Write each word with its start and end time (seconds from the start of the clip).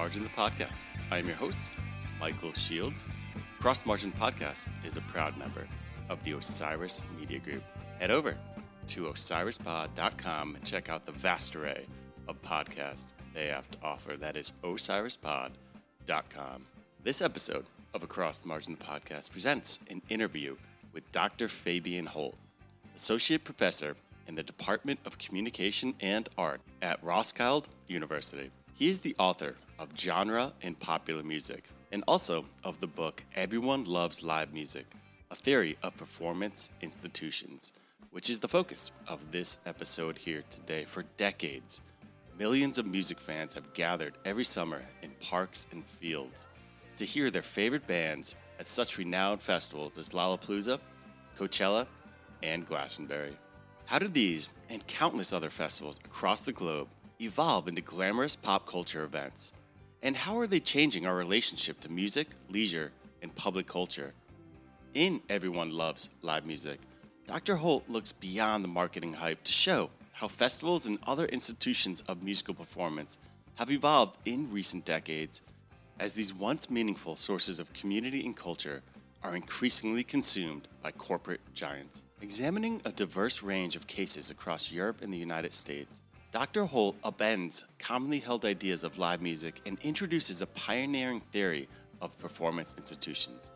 Margin 0.00 0.22
the 0.22 0.30
Podcast. 0.30 0.86
I 1.10 1.18
am 1.18 1.26
your 1.26 1.36
host, 1.36 1.62
Michael 2.18 2.52
Shields. 2.52 3.04
Cross 3.58 3.84
Margin 3.84 4.12
Podcast 4.12 4.64
is 4.82 4.96
a 4.96 5.02
proud 5.02 5.36
member 5.36 5.68
of 6.08 6.24
the 6.24 6.32
Osiris 6.32 7.02
Media 7.18 7.38
Group. 7.38 7.62
Head 7.98 8.10
over 8.10 8.34
to 8.86 9.02
osirispod.com 9.02 10.54
and 10.54 10.64
check 10.64 10.88
out 10.88 11.04
the 11.04 11.12
vast 11.12 11.54
array 11.54 11.84
of 12.28 12.40
podcasts 12.40 13.08
they 13.34 13.48
have 13.48 13.70
to 13.72 13.78
offer. 13.82 14.16
That 14.16 14.38
is 14.38 14.54
osirispod.com. 14.64 16.66
This 17.04 17.20
episode 17.20 17.66
of 17.92 18.02
Across 18.02 18.38
the 18.38 18.48
Margin 18.48 18.78
the 18.78 18.82
Podcast 18.82 19.30
presents 19.30 19.80
an 19.90 20.00
interview 20.08 20.56
with 20.94 21.12
Dr. 21.12 21.46
Fabian 21.46 22.06
Holt, 22.06 22.38
Associate 22.96 23.44
Professor 23.44 23.94
in 24.28 24.34
the 24.34 24.42
Department 24.42 24.98
of 25.04 25.18
Communication 25.18 25.92
and 26.00 26.26
Art 26.38 26.62
at 26.80 27.04
Roskilde 27.04 27.66
University. 27.86 28.50
He 28.80 28.88
is 28.88 29.00
the 29.00 29.14
author 29.18 29.56
of 29.78 29.90
Genre 29.94 30.54
in 30.62 30.74
Popular 30.74 31.22
Music 31.22 31.64
and 31.92 32.02
also 32.08 32.46
of 32.64 32.80
the 32.80 32.86
book 32.86 33.22
Everyone 33.36 33.84
Loves 33.84 34.22
Live 34.22 34.54
Music 34.54 34.86
A 35.30 35.34
Theory 35.34 35.76
of 35.82 35.98
Performance 35.98 36.70
Institutions, 36.80 37.74
which 38.10 38.30
is 38.30 38.38
the 38.38 38.48
focus 38.48 38.90
of 39.06 39.32
this 39.32 39.58
episode 39.66 40.16
here 40.16 40.42
today. 40.48 40.86
For 40.86 41.02
decades, 41.18 41.82
millions 42.38 42.78
of 42.78 42.86
music 42.86 43.20
fans 43.20 43.52
have 43.52 43.74
gathered 43.74 44.14
every 44.24 44.44
summer 44.44 44.80
in 45.02 45.10
parks 45.20 45.66
and 45.72 45.84
fields 45.84 46.46
to 46.96 47.04
hear 47.04 47.30
their 47.30 47.42
favorite 47.42 47.86
bands 47.86 48.34
at 48.58 48.66
such 48.66 48.96
renowned 48.96 49.42
festivals 49.42 49.98
as 49.98 50.14
Lollapalooza, 50.14 50.80
Coachella, 51.38 51.86
and 52.42 52.66
Glastonbury. 52.66 53.36
How 53.84 53.98
did 53.98 54.14
these 54.14 54.48
and 54.70 54.86
countless 54.86 55.34
other 55.34 55.50
festivals 55.50 56.00
across 56.06 56.40
the 56.40 56.52
globe 56.52 56.88
evolve 57.20 57.68
into 57.68 57.82
glamorous 57.82 58.34
pop 58.34 58.66
culture 58.66 59.04
events? 59.04 59.52
And 60.02 60.16
how 60.16 60.38
are 60.38 60.46
they 60.46 60.60
changing 60.60 61.06
our 61.06 61.14
relationship 61.14 61.78
to 61.80 61.90
music, 61.90 62.28
leisure, 62.48 62.92
and 63.20 63.34
public 63.34 63.66
culture? 63.66 64.14
In 64.94 65.20
Everyone 65.28 65.70
Loves 65.70 66.08
Live 66.22 66.46
Music, 66.46 66.80
Dr. 67.26 67.56
Holt 67.56 67.88
looks 67.88 68.12
beyond 68.12 68.64
the 68.64 68.68
marketing 68.68 69.12
hype 69.12 69.44
to 69.44 69.52
show 69.52 69.90
how 70.12 70.28
festivals 70.28 70.86
and 70.86 70.98
other 71.06 71.26
institutions 71.26 72.02
of 72.08 72.22
musical 72.22 72.54
performance 72.54 73.18
have 73.56 73.70
evolved 73.70 74.16
in 74.24 74.50
recent 74.50 74.84
decades 74.84 75.42
as 75.98 76.14
these 76.14 76.32
once 76.32 76.70
meaningful 76.70 77.14
sources 77.14 77.60
of 77.60 77.72
community 77.74 78.24
and 78.24 78.36
culture 78.36 78.82
are 79.22 79.36
increasingly 79.36 80.02
consumed 80.02 80.66
by 80.82 80.90
corporate 80.90 81.40
giants. 81.54 82.02
Examining 82.22 82.80
a 82.84 82.92
diverse 82.92 83.42
range 83.42 83.76
of 83.76 83.86
cases 83.86 84.30
across 84.30 84.72
Europe 84.72 85.02
and 85.02 85.12
the 85.12 85.18
United 85.18 85.52
States, 85.52 86.00
Dr. 86.32 86.64
Holt 86.64 87.02
upends 87.02 87.64
commonly 87.80 88.20
held 88.20 88.44
ideas 88.44 88.84
of 88.84 88.98
live 88.98 89.20
music 89.20 89.60
and 89.66 89.76
introduces 89.82 90.42
a 90.42 90.46
pioneering 90.46 91.20
theory 91.20 91.68
of 92.00 92.16
performance 92.20 92.76
institutions. 92.78 93.50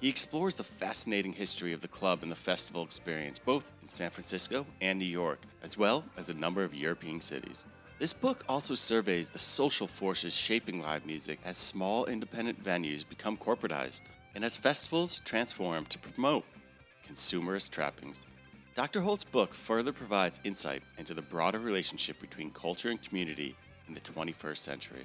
He 0.00 0.08
explores 0.08 0.54
the 0.54 0.64
fascinating 0.64 1.34
history 1.34 1.74
of 1.74 1.82
the 1.82 1.88
club 1.88 2.22
and 2.22 2.32
the 2.32 2.36
festival 2.36 2.82
experience 2.82 3.38
both 3.38 3.72
in 3.82 3.90
San 3.90 4.08
Francisco 4.08 4.64
and 4.80 4.98
New 4.98 5.04
York, 5.04 5.40
as 5.62 5.76
well 5.76 6.02
as 6.16 6.30
a 6.30 6.34
number 6.34 6.64
of 6.64 6.74
European 6.74 7.20
cities. 7.20 7.66
This 7.98 8.14
book 8.14 8.42
also 8.48 8.74
surveys 8.74 9.28
the 9.28 9.38
social 9.38 9.86
forces 9.86 10.34
shaping 10.34 10.80
live 10.80 11.04
music 11.04 11.38
as 11.44 11.58
small 11.58 12.06
independent 12.06 12.64
venues 12.64 13.06
become 13.06 13.36
corporatized 13.36 14.00
and 14.34 14.46
as 14.46 14.56
festivals 14.56 15.20
transform 15.26 15.84
to 15.86 15.98
promote 15.98 16.46
consumerist 17.06 17.68
trappings. 17.68 18.24
Dr. 18.78 19.00
Holt's 19.00 19.24
book 19.24 19.54
further 19.54 19.92
provides 19.92 20.38
insight 20.44 20.84
into 20.98 21.12
the 21.12 21.20
broader 21.20 21.58
relationship 21.58 22.20
between 22.20 22.52
culture 22.52 22.90
and 22.90 23.02
community 23.02 23.56
in 23.88 23.94
the 23.94 23.98
21st 23.98 24.58
century. 24.58 25.04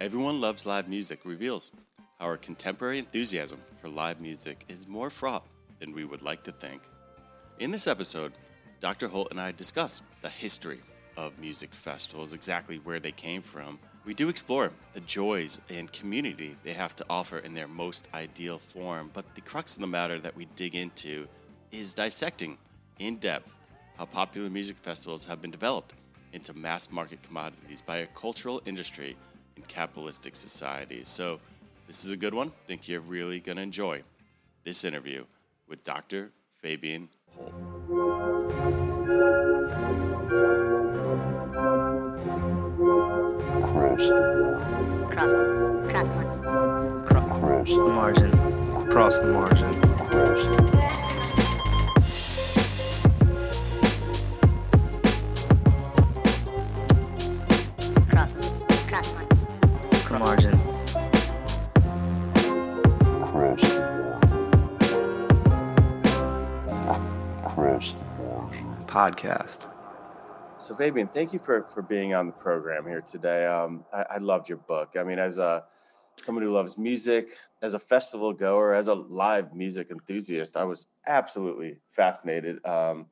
Everyone 0.00 0.40
Loves 0.40 0.64
Live 0.64 0.88
Music 0.88 1.20
reveals 1.26 1.72
how 2.18 2.24
our 2.24 2.38
contemporary 2.38 2.98
enthusiasm 2.98 3.60
for 3.82 3.90
live 3.90 4.18
music 4.22 4.64
is 4.70 4.88
more 4.88 5.10
fraught 5.10 5.46
than 5.78 5.92
we 5.92 6.06
would 6.06 6.22
like 6.22 6.42
to 6.44 6.52
think. 6.52 6.80
In 7.58 7.70
this 7.70 7.86
episode, 7.86 8.32
Dr. 8.80 9.08
Holt 9.08 9.30
and 9.30 9.38
I 9.38 9.52
discuss 9.52 10.00
the 10.22 10.30
history 10.30 10.80
of 11.18 11.38
music 11.38 11.74
festivals, 11.74 12.32
exactly 12.32 12.78
where 12.78 12.98
they 12.98 13.12
came 13.12 13.42
from. 13.42 13.78
We 14.06 14.14
do 14.14 14.30
explore 14.30 14.72
the 14.94 15.00
joys 15.00 15.60
and 15.68 15.92
community 15.92 16.56
they 16.62 16.72
have 16.72 16.96
to 16.96 17.04
offer 17.10 17.40
in 17.40 17.52
their 17.52 17.68
most 17.68 18.08
ideal 18.14 18.58
form, 18.58 19.10
but 19.12 19.34
the 19.34 19.42
crux 19.42 19.76
of 19.76 19.82
the 19.82 19.86
matter 19.86 20.18
that 20.18 20.34
we 20.34 20.46
dig 20.56 20.76
into 20.76 21.28
is 21.72 21.92
dissecting 21.92 22.56
in 23.06 23.16
depth 23.16 23.56
how 23.98 24.04
popular 24.04 24.48
music 24.48 24.76
festivals 24.76 25.24
have 25.26 25.42
been 25.42 25.50
developed 25.50 25.94
into 26.32 26.54
mass 26.54 26.90
market 26.90 27.22
commodities 27.22 27.82
by 27.82 27.98
a 27.98 28.06
cultural 28.08 28.62
industry 28.64 29.16
in 29.56 29.62
capitalistic 29.64 30.34
societies. 30.34 31.08
So, 31.08 31.40
this 31.86 32.04
is 32.04 32.12
a 32.12 32.16
good 32.16 32.32
one. 32.32 32.48
I 32.48 32.66
think 32.66 32.88
you're 32.88 33.00
really 33.00 33.40
going 33.40 33.56
to 33.56 33.62
enjoy 33.62 34.02
this 34.64 34.84
interview 34.84 35.24
with 35.68 35.84
Dr. 35.84 36.30
Fabian 36.60 37.08
Holt. 37.36 37.52
Cross 45.12 45.32
the 45.32 45.88
cross 45.90 46.06
the 46.06 46.14
margin. 46.14 47.04
Cross 47.06 47.68
the 47.68 47.88
margin. 47.88 48.90
Cross 48.90 49.18
the 49.18 49.26
margin. 49.26 49.80
Cross 50.08 50.71
margin. 60.22 60.56
podcast. 68.86 69.68
So, 70.58 70.76
Fabian, 70.76 71.08
thank 71.08 71.32
you 71.32 71.38
for 71.38 71.66
for 71.72 71.80
being 71.82 72.14
on 72.14 72.26
the 72.26 72.32
program 72.32 72.86
here 72.86 73.00
today. 73.00 73.46
Um, 73.46 73.84
I, 73.92 74.02
I 74.02 74.18
loved 74.18 74.50
your 74.50 74.58
book. 74.58 74.90
I 74.96 75.02
mean, 75.02 75.18
as 75.18 75.38
a 75.38 75.64
someone 76.18 76.44
who 76.44 76.52
loves 76.52 76.76
music, 76.76 77.30
as 77.62 77.72
a 77.72 77.78
festival 77.78 78.32
goer, 78.34 78.74
as 78.74 78.88
a 78.88 78.94
live 78.94 79.54
music 79.54 79.90
enthusiast, 79.90 80.56
I 80.56 80.64
was 80.64 80.88
absolutely 81.06 81.78
fascinated 81.90 82.64
um, 82.66 83.06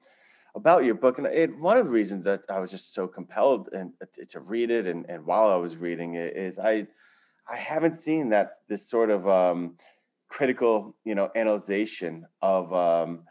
about 0.54 0.84
your 0.84 0.94
book. 0.94 1.18
And 1.18 1.26
it, 1.26 1.58
one 1.58 1.76
of 1.76 1.84
the 1.84 1.90
reasons 1.90 2.24
that 2.24 2.42
I 2.48 2.58
was 2.58 2.70
just 2.70 2.94
so 2.94 3.06
compelled 3.06 3.68
and 3.72 3.92
to, 4.28 4.40
read 4.40 4.70
it, 4.70 4.86
and, 4.86 5.06
and 5.08 5.24
while 5.24 5.50
I 5.50 5.56
was 5.56 5.76
reading 5.76 6.14
it, 6.14 6.36
is 6.36 6.58
I 6.58 6.86
I 7.50 7.56
haven't 7.56 7.94
seen 7.94 8.28
that 8.30 8.52
this 8.68 8.88
sort 8.88 9.10
of 9.10 9.28
um, 9.28 9.76
critical, 10.28 10.96
you 11.04 11.14
know, 11.14 11.30
analyzation 11.34 12.26
of 12.42 12.72
um, 12.72 13.22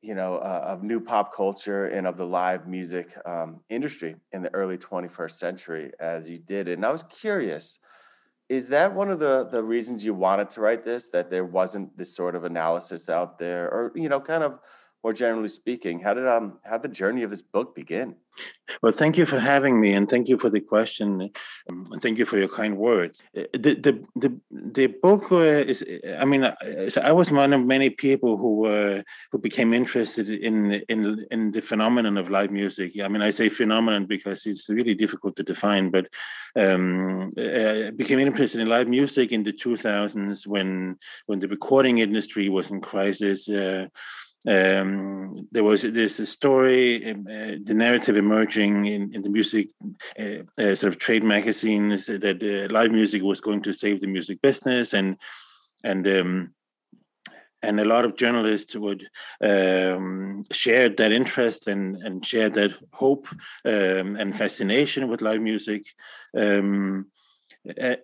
you 0.00 0.14
know, 0.14 0.36
uh, 0.36 0.64
of 0.64 0.82
new 0.82 1.00
pop 1.00 1.34
culture 1.34 1.86
and 1.86 2.06
of 2.06 2.16
the 2.16 2.24
live 2.24 2.68
music 2.68 3.16
um, 3.26 3.60
industry 3.68 4.14
in 4.32 4.42
the 4.42 4.54
early 4.54 4.78
21st 4.78 5.32
century 5.32 5.90
as 5.98 6.28
you 6.28 6.38
did. 6.38 6.68
And 6.68 6.86
I 6.86 6.92
was 6.92 7.02
curious, 7.02 7.80
is 8.48 8.68
that 8.68 8.94
one 8.94 9.10
of 9.10 9.18
the 9.18 9.48
the 9.50 9.62
reasons 9.62 10.04
you 10.04 10.14
wanted 10.14 10.50
to 10.50 10.60
write 10.60 10.84
this? 10.84 11.10
That 11.10 11.30
there 11.30 11.44
wasn't 11.44 11.96
this 11.98 12.14
sort 12.14 12.34
of 12.34 12.44
analysis 12.44 13.10
out 13.10 13.38
there, 13.38 13.68
or 13.68 13.92
you 13.94 14.08
know, 14.08 14.20
kind 14.20 14.42
of 14.42 14.60
more 15.02 15.12
generally 15.12 15.48
speaking, 15.48 16.00
how 16.00 16.14
did 16.14 16.26
um 16.26 16.58
how 16.64 16.78
the 16.78 16.88
journey 16.88 17.22
of 17.22 17.30
this 17.30 17.42
book 17.42 17.74
begin? 17.74 18.16
Well, 18.82 18.92
thank 18.92 19.16
you 19.16 19.26
for 19.26 19.38
having 19.38 19.80
me, 19.80 19.94
and 19.94 20.08
thank 20.08 20.28
you 20.28 20.38
for 20.38 20.50
the 20.50 20.60
question, 20.60 21.30
um, 21.70 21.88
and 21.90 22.02
thank 22.02 22.18
you 22.18 22.24
for 22.24 22.38
your 22.38 22.48
kind 22.48 22.76
words. 22.76 23.22
Uh, 23.36 23.44
the 23.52 23.74
the 23.74 24.04
the, 24.16 24.40
the 24.50 24.86
book 24.86 25.32
uh, 25.32 25.64
is, 25.72 25.84
I 26.18 26.24
mean, 26.24 26.44
I 26.44 27.12
was 27.12 27.32
one 27.32 27.52
of 27.52 27.64
many 27.64 27.90
people 27.90 28.36
who 28.36 28.66
uh, 28.66 29.02
who 29.32 29.38
became 29.38 29.72
interested 29.72 30.28
in 30.30 30.72
in 30.88 31.26
in 31.30 31.52
the 31.52 31.62
phenomenon 31.62 32.16
of 32.16 32.30
live 32.30 32.50
music. 32.50 32.92
I 33.02 33.08
mean, 33.08 33.22
I 33.22 33.30
say 33.30 33.48
phenomenon 33.48 34.06
because 34.06 34.46
it's 34.46 34.68
really 34.68 34.94
difficult 34.94 35.36
to 35.36 35.42
define, 35.42 35.90
but 35.90 36.08
um, 36.54 37.32
uh, 37.38 37.90
became 37.92 38.18
interested 38.18 38.60
in 38.60 38.68
live 38.68 38.88
music 38.88 39.32
in 39.32 39.42
the 39.42 39.52
2000s 39.52 40.46
when 40.46 40.98
when 41.26 41.38
the 41.40 41.48
recording 41.48 41.98
industry 41.98 42.48
was 42.48 42.70
in 42.70 42.80
crisis. 42.80 43.48
Uh, 43.48 43.86
um, 44.46 45.48
there 45.50 45.64
was 45.64 45.82
this 45.82 46.28
story, 46.28 47.10
um, 47.10 47.26
uh, 47.28 47.56
the 47.64 47.74
narrative 47.74 48.16
emerging 48.16 48.86
in, 48.86 49.12
in 49.12 49.22
the 49.22 49.30
music 49.30 49.70
uh, 50.18 50.42
uh, 50.58 50.74
sort 50.74 50.92
of 50.92 50.98
trade 50.98 51.24
magazines 51.24 52.06
that 52.06 52.24
uh, 52.24 52.72
live 52.72 52.92
music 52.92 53.22
was 53.22 53.40
going 53.40 53.62
to 53.62 53.72
save 53.72 54.00
the 54.00 54.06
music 54.06 54.40
business, 54.40 54.94
and 54.94 55.16
and 55.82 56.06
um, 56.06 56.54
and 57.62 57.80
a 57.80 57.84
lot 57.84 58.04
of 58.04 58.16
journalists 58.16 58.76
would 58.76 59.08
um, 59.42 60.44
share 60.52 60.88
that 60.88 61.10
interest 61.10 61.66
and 61.66 61.96
and 61.96 62.24
share 62.24 62.48
that 62.48 62.72
hope 62.92 63.26
um, 63.64 64.14
and 64.16 64.36
fascination 64.36 65.08
with 65.08 65.20
live 65.20 65.40
music. 65.40 65.86
Um, 66.36 67.06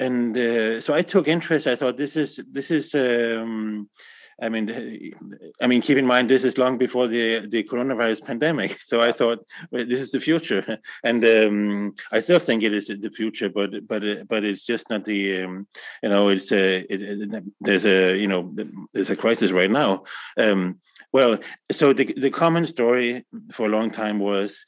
and 0.00 0.36
uh, 0.36 0.80
so 0.80 0.94
I 0.94 1.02
took 1.02 1.28
interest. 1.28 1.68
I 1.68 1.76
thought 1.76 1.96
this 1.96 2.16
is 2.16 2.40
this 2.50 2.72
is 2.72 2.92
I 4.40 4.48
mean, 4.48 5.14
I 5.60 5.66
mean, 5.66 5.80
keep 5.80 5.98
in 5.98 6.06
mind 6.06 6.28
this 6.28 6.44
is 6.44 6.58
long 6.58 6.78
before 6.78 7.06
the 7.06 7.46
the 7.46 7.64
coronavirus 7.64 8.24
pandemic. 8.24 8.78
So 8.84 9.00
I 9.00 9.12
thought 9.12 9.44
well, 9.70 9.84
this 9.86 10.00
is 10.00 10.10
the 10.10 10.20
future, 10.20 10.78
and 11.04 11.24
um, 11.24 11.94
I 12.12 12.20
still 12.20 12.38
think 12.38 12.62
it 12.62 12.72
is 12.72 12.86
the 12.88 13.10
future. 13.10 13.48
But 13.48 13.86
but 13.86 14.02
but 14.28 14.44
it's 14.44 14.64
just 14.64 14.90
not 14.90 15.04
the 15.04 15.42
um, 15.42 15.66
you 16.02 16.08
know 16.08 16.28
it's 16.28 16.52
a 16.52 16.80
it, 16.92 17.02
it, 17.02 17.44
there's 17.60 17.86
a 17.86 18.16
you 18.16 18.28
know 18.28 18.54
there's 18.92 19.10
a 19.10 19.16
crisis 19.16 19.52
right 19.52 19.70
now. 19.70 20.04
Um, 20.36 20.80
well, 21.12 21.38
so 21.72 21.92
the 21.92 22.12
the 22.16 22.30
common 22.30 22.66
story 22.66 23.24
for 23.52 23.66
a 23.66 23.70
long 23.70 23.90
time 23.90 24.18
was 24.18 24.64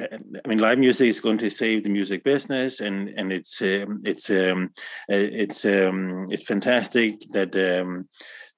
I 0.00 0.48
mean, 0.48 0.58
live 0.58 0.78
music 0.78 1.08
is 1.08 1.20
going 1.20 1.38
to 1.38 1.50
save 1.50 1.84
the 1.84 1.90
music 1.90 2.24
business, 2.24 2.80
and 2.80 3.08
and 3.16 3.32
it's 3.32 3.60
um, 3.62 4.02
it's 4.04 4.30
um, 4.30 4.72
it's 5.08 5.64
um, 5.64 6.26
it's 6.30 6.44
fantastic 6.44 7.20
that 7.32 7.54
um, 7.54 8.08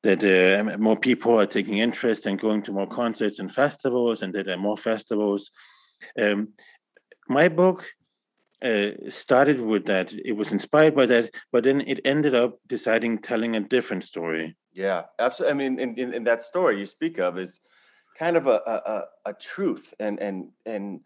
that 0.03 0.25
uh, 0.25 0.79
more 0.79 0.97
people 0.97 1.39
are 1.39 1.47
taking 1.47 1.79
interest 1.79 2.27
and 2.27 2.41
going 2.41 2.63
to 2.63 2.73
more 2.73 2.87
concerts 2.87 3.39
and 3.39 3.53
festivals, 3.53 4.23
and 4.23 4.33
that 4.35 4.47
there 4.47 4.55
are 4.55 4.61
more 4.61 4.77
festivals. 4.77 5.51
Um, 6.19 6.49
my 7.29 7.49
book 7.49 7.87
uh, 8.63 8.91
started 9.09 9.61
with 9.61 9.87
that; 9.87 10.13
it 10.13 10.33
was 10.33 10.53
inspired 10.53 10.95
by 10.95 11.07
that, 11.07 11.35
but 11.53 11.65
then 11.65 11.83
it 11.83 12.01
ended 12.05 12.35
up 12.35 12.59
deciding 12.67 13.19
telling 13.19 13.57
a 13.57 13.61
different 13.61 14.05
story. 14.05 14.57
Yeah, 14.73 15.03
absolutely. 15.19 15.51
I 15.51 15.69
mean, 15.69 15.79
in, 15.81 15.95
in, 15.97 16.15
in 16.15 16.25
that 16.25 16.43
story 16.43 16.79
you 16.79 16.87
speak 16.87 17.19
of 17.19 17.39
is 17.39 17.61
kind 18.19 18.37
of 18.37 18.47
a, 18.47 18.61
a, 18.67 19.31
a 19.31 19.35
truth 19.35 19.95
and 19.99 20.19
and 20.21 20.49
and 20.67 21.01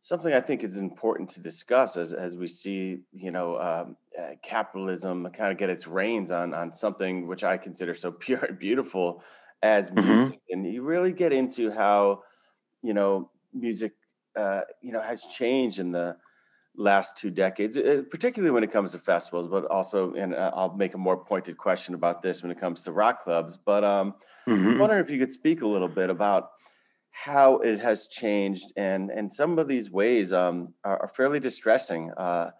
something 0.00 0.32
I 0.32 0.40
think 0.40 0.62
is 0.62 0.78
important 0.78 1.30
to 1.30 1.40
discuss 1.40 1.96
as 1.96 2.12
as 2.12 2.36
we 2.36 2.46
see 2.46 3.00
you 3.12 3.30
know 3.30 3.58
um, 3.58 3.96
uh, 4.18 4.34
capitalism 4.42 5.28
kind 5.32 5.52
of 5.52 5.58
get 5.58 5.70
its 5.70 5.86
reins 5.86 6.30
on 6.30 6.54
on 6.54 6.72
something 6.72 7.26
which 7.26 7.44
I 7.44 7.58
consider 7.58 7.94
so 7.94 8.10
pure 8.26 8.44
and 8.44 8.58
beautiful 8.58 9.22
as 9.62 9.90
mm-hmm. 9.90 10.06
music, 10.06 10.36
mm-hmm. 10.36 10.64
and 10.64 10.72
you 10.72 10.82
really 10.82 11.12
get 11.12 11.32
into 11.32 11.70
how 11.70 12.22
you 12.82 12.94
know 12.94 13.30
music 13.52 13.92
uh, 14.36 14.62
you 14.82 14.92
know 14.92 15.00
has 15.00 15.24
changed 15.24 15.80
in 15.80 15.92
the 15.92 16.16
last 16.78 17.16
two 17.16 17.30
decades, 17.30 17.76
uh, 17.76 18.02
particularly 18.08 18.52
when 18.52 18.62
it 18.62 18.70
comes 18.70 18.92
to 18.92 18.98
festivals, 18.98 19.48
but 19.48 19.64
also, 19.66 20.14
and 20.14 20.34
uh, 20.34 20.52
I'll 20.54 20.74
make 20.74 20.94
a 20.94 20.98
more 20.98 21.16
pointed 21.16 21.58
question 21.58 21.94
about 21.94 22.22
this 22.22 22.42
when 22.42 22.52
it 22.52 22.60
comes 22.60 22.84
to 22.84 22.92
rock 22.92 23.20
clubs. 23.20 23.56
But 23.56 23.84
um, 23.84 24.14
mm-hmm. 24.46 24.68
I'm 24.68 24.78
wondering 24.78 25.04
if 25.04 25.10
you 25.10 25.18
could 25.18 25.32
speak 25.32 25.62
a 25.62 25.66
little 25.66 25.88
bit 25.88 26.08
about 26.08 26.50
how 27.24 27.58
it 27.58 27.80
has 27.80 28.06
changed, 28.08 28.72
and 28.76 29.10
and 29.10 29.32
some 29.32 29.58
of 29.58 29.66
these 29.66 29.90
ways 29.90 30.32
um, 30.32 30.74
are, 30.84 31.02
are 31.02 31.08
fairly 31.08 31.40
distressing. 31.40 32.12
Uh, 32.16 32.50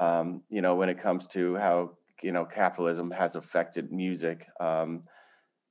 um, 0.00 0.42
you 0.48 0.62
know, 0.62 0.76
when 0.76 0.88
it 0.88 0.98
comes 0.98 1.26
to 1.28 1.56
how 1.56 1.92
you 2.22 2.32
know 2.32 2.44
capitalism 2.44 3.10
has 3.10 3.36
affected 3.36 3.92
music. 3.92 4.46
Um, 4.60 5.02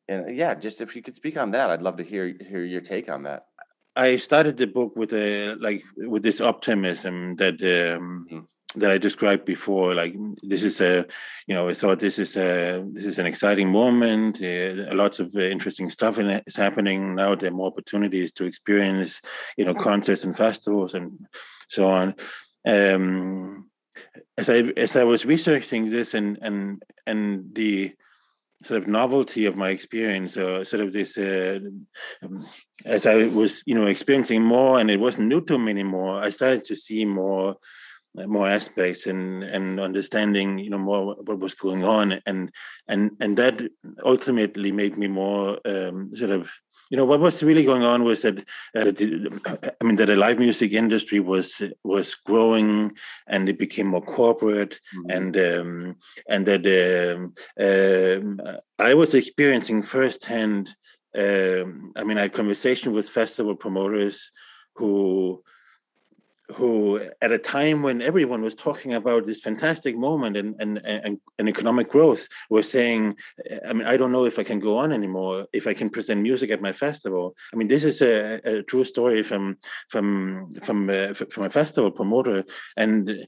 and 0.08 0.38
yeah, 0.38 0.54
just 0.54 0.82
if 0.82 0.96
you 0.96 1.02
could 1.02 1.16
speak 1.16 1.38
on 1.38 1.52
that, 1.52 1.70
I'd 1.70 1.82
love 1.82 1.98
to 1.98 2.04
hear 2.04 2.34
hear 2.40 2.64
your 2.64 2.82
take 2.82 3.10
on 3.10 3.24
that. 3.24 3.48
I 3.96 4.18
started 4.18 4.58
the 4.58 4.68
book 4.68 4.96
with 4.96 5.14
a 5.14 5.56
like 5.56 5.84
with 5.98 6.24
this 6.24 6.40
optimism 6.40 7.36
that 7.38 7.56
um, 7.56 8.28
mm-hmm. 8.32 8.40
That 8.76 8.92
I 8.92 8.98
described 8.98 9.46
before. 9.46 9.94
Like 9.94 10.16
this 10.44 10.64
is 10.64 10.82
a, 10.82 11.06
you 11.48 11.56
know, 11.56 11.70
I 11.70 11.74
thought 11.74 12.00
this 12.00 12.20
is 12.20 12.36
a 12.36 12.86
this 12.92 13.06
is 13.06 13.20
an 13.20 13.26
exciting 13.26 13.72
moment. 13.72 14.42
Uh, 14.42 14.94
lots 14.94 15.20
of 15.20 15.36
uh, 15.36 15.40
interesting 15.40 15.90
stuff 15.90 16.20
is 16.20 16.56
happening 16.56 17.16
now. 17.16 17.36
There 17.36 17.50
are 17.50 17.56
more 17.56 17.68
opportunities 17.68 18.32
to 18.34 18.46
experience, 18.46 19.22
you 19.58 19.66
know, 19.66 19.74
concerts 19.74 20.24
and 20.24 20.36
festivals 20.36 20.94
and 20.94 21.28
so 21.70 21.88
on. 21.88 22.16
Um, 22.66 23.70
as 24.38 24.50
I 24.50 24.58
as 24.76 24.96
I 24.96 25.04
was 25.04 25.26
researching 25.26 25.90
this 25.90 26.14
and 26.14 26.38
and 26.42 26.84
and 27.06 27.56
the 27.56 27.94
sort 28.64 28.82
of 28.82 28.88
novelty 28.88 29.46
of 29.46 29.56
my 29.56 29.70
experience 29.70 30.36
or 30.36 30.66
sort 30.66 30.82
of 30.82 30.92
this 30.92 31.16
uh, 31.18 31.60
as 32.86 33.06
i 33.06 33.28
was 33.28 33.62
you 33.68 33.76
know 33.76 33.86
experiencing 33.86 34.42
more 34.42 34.80
and 34.80 34.90
it 34.90 35.00
wasn't 35.00 35.28
new 35.28 35.42
to 35.42 35.60
me 35.60 35.70
anymore 35.70 36.20
i 36.24 36.30
started 36.30 36.64
to 36.64 36.76
see 36.76 37.06
more 37.06 37.56
more 38.26 38.48
aspects 38.48 39.06
and 39.06 39.44
and 39.44 39.80
understanding 39.80 40.58
you 40.58 40.70
know 40.70 40.78
more 40.78 41.16
what 41.26 41.40
was 41.40 41.54
going 41.54 41.84
on 41.84 42.20
and 42.26 42.52
and 42.88 43.12
and 43.20 43.38
that 43.38 43.62
ultimately 44.04 44.72
made 44.72 44.98
me 44.98 45.08
more 45.08 45.60
um, 45.66 46.16
sort 46.16 46.32
of 46.32 46.52
you 46.90 46.98
know 46.98 47.06
what 47.06 47.20
was 47.20 47.44
really 47.44 47.66
going 47.66 47.84
on 47.84 48.04
was 48.04 48.22
that 48.22 48.40
uh, 48.76 48.86
the, 48.86 49.74
I 49.80 49.84
mean 49.84 49.98
that 49.98 50.08
the 50.08 50.16
live 50.16 50.40
music 50.40 50.72
industry 50.72 51.20
was 51.20 51.62
was 51.84 52.16
growing 52.16 52.96
and 53.28 53.50
it 53.50 53.60
became 53.60 53.88
more 53.88 54.02
corporate 54.02 54.80
mm-hmm. 54.96 55.10
and 55.10 55.38
um, 55.38 55.96
and 56.30 56.46
that 56.46 56.66
um, 57.18 58.40
uh, 58.46 58.58
I 58.80 58.94
was 58.94 59.14
experiencing 59.14 59.84
firsthand. 59.84 60.76
Um, 61.16 61.94
I 61.96 62.04
mean, 62.04 62.18
I 62.18 62.24
had 62.24 62.34
conversation 62.34 62.92
with 62.94 63.10
festival 63.10 63.56
promoters 63.56 64.32
who 64.76 65.44
who 66.56 67.02
at 67.22 67.32
a 67.32 67.38
time 67.38 67.84
when 67.84 68.02
everyone 68.02 68.42
was 68.42 68.56
talking 68.56 68.94
about 68.94 69.26
this 69.26 69.42
fantastic 69.42 69.98
moment 69.98 70.38
and, 70.38 70.56
and, 70.60 70.80
and, 70.86 71.20
economic 71.50 71.90
growth 71.90 72.28
were 72.50 72.64
saying 72.64 73.16
i 73.68 73.74
mean 73.74 73.86
i 73.86 73.98
don't 73.98 74.12
know 74.12 74.26
if 74.26 74.40
i 74.40 74.44
can 74.44 74.60
go 74.60 74.78
on 74.78 74.92
anymore 74.92 75.46
if 75.54 75.68
i 75.68 75.74
can 75.74 75.90
present 75.90 76.22
music 76.22 76.52
at 76.52 76.62
my 76.62 76.72
festival. 76.72 77.36
I 77.54 77.56
mean 77.56 77.68
this 77.68 77.84
is 77.84 78.02
a, 78.02 78.40
a 78.44 78.64
true 78.64 78.84
story 78.84 79.24
from 79.24 79.58
from 79.90 80.54
from 80.64 80.90
uh, 80.90 81.14
from 81.14 81.44
a 81.44 81.50
festival 81.50 81.92
promoter. 81.92 82.44
And 82.76 83.28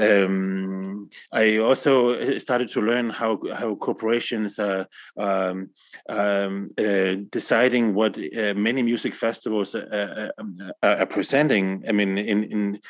um, 0.00 1.08
I 1.32 1.58
also 1.58 2.38
started 2.38 2.68
to 2.70 2.80
learn 2.80 3.10
how 3.10 3.38
how 3.54 3.74
corporations 3.76 4.58
are 4.58 4.86
um, 5.16 5.70
um, 6.08 6.70
uh, 6.78 7.16
deciding 7.30 7.94
what 7.94 8.18
uh, 8.18 8.54
many 8.54 8.82
music 8.82 9.14
festivals 9.14 9.74
uh, 9.74 10.30
uh, 10.38 10.42
uh 10.82 10.96
are 11.00 11.06
presenting. 11.06 11.84
I 11.88 11.92
mean, 11.92 12.18
in 12.18 12.44
in 12.44 12.80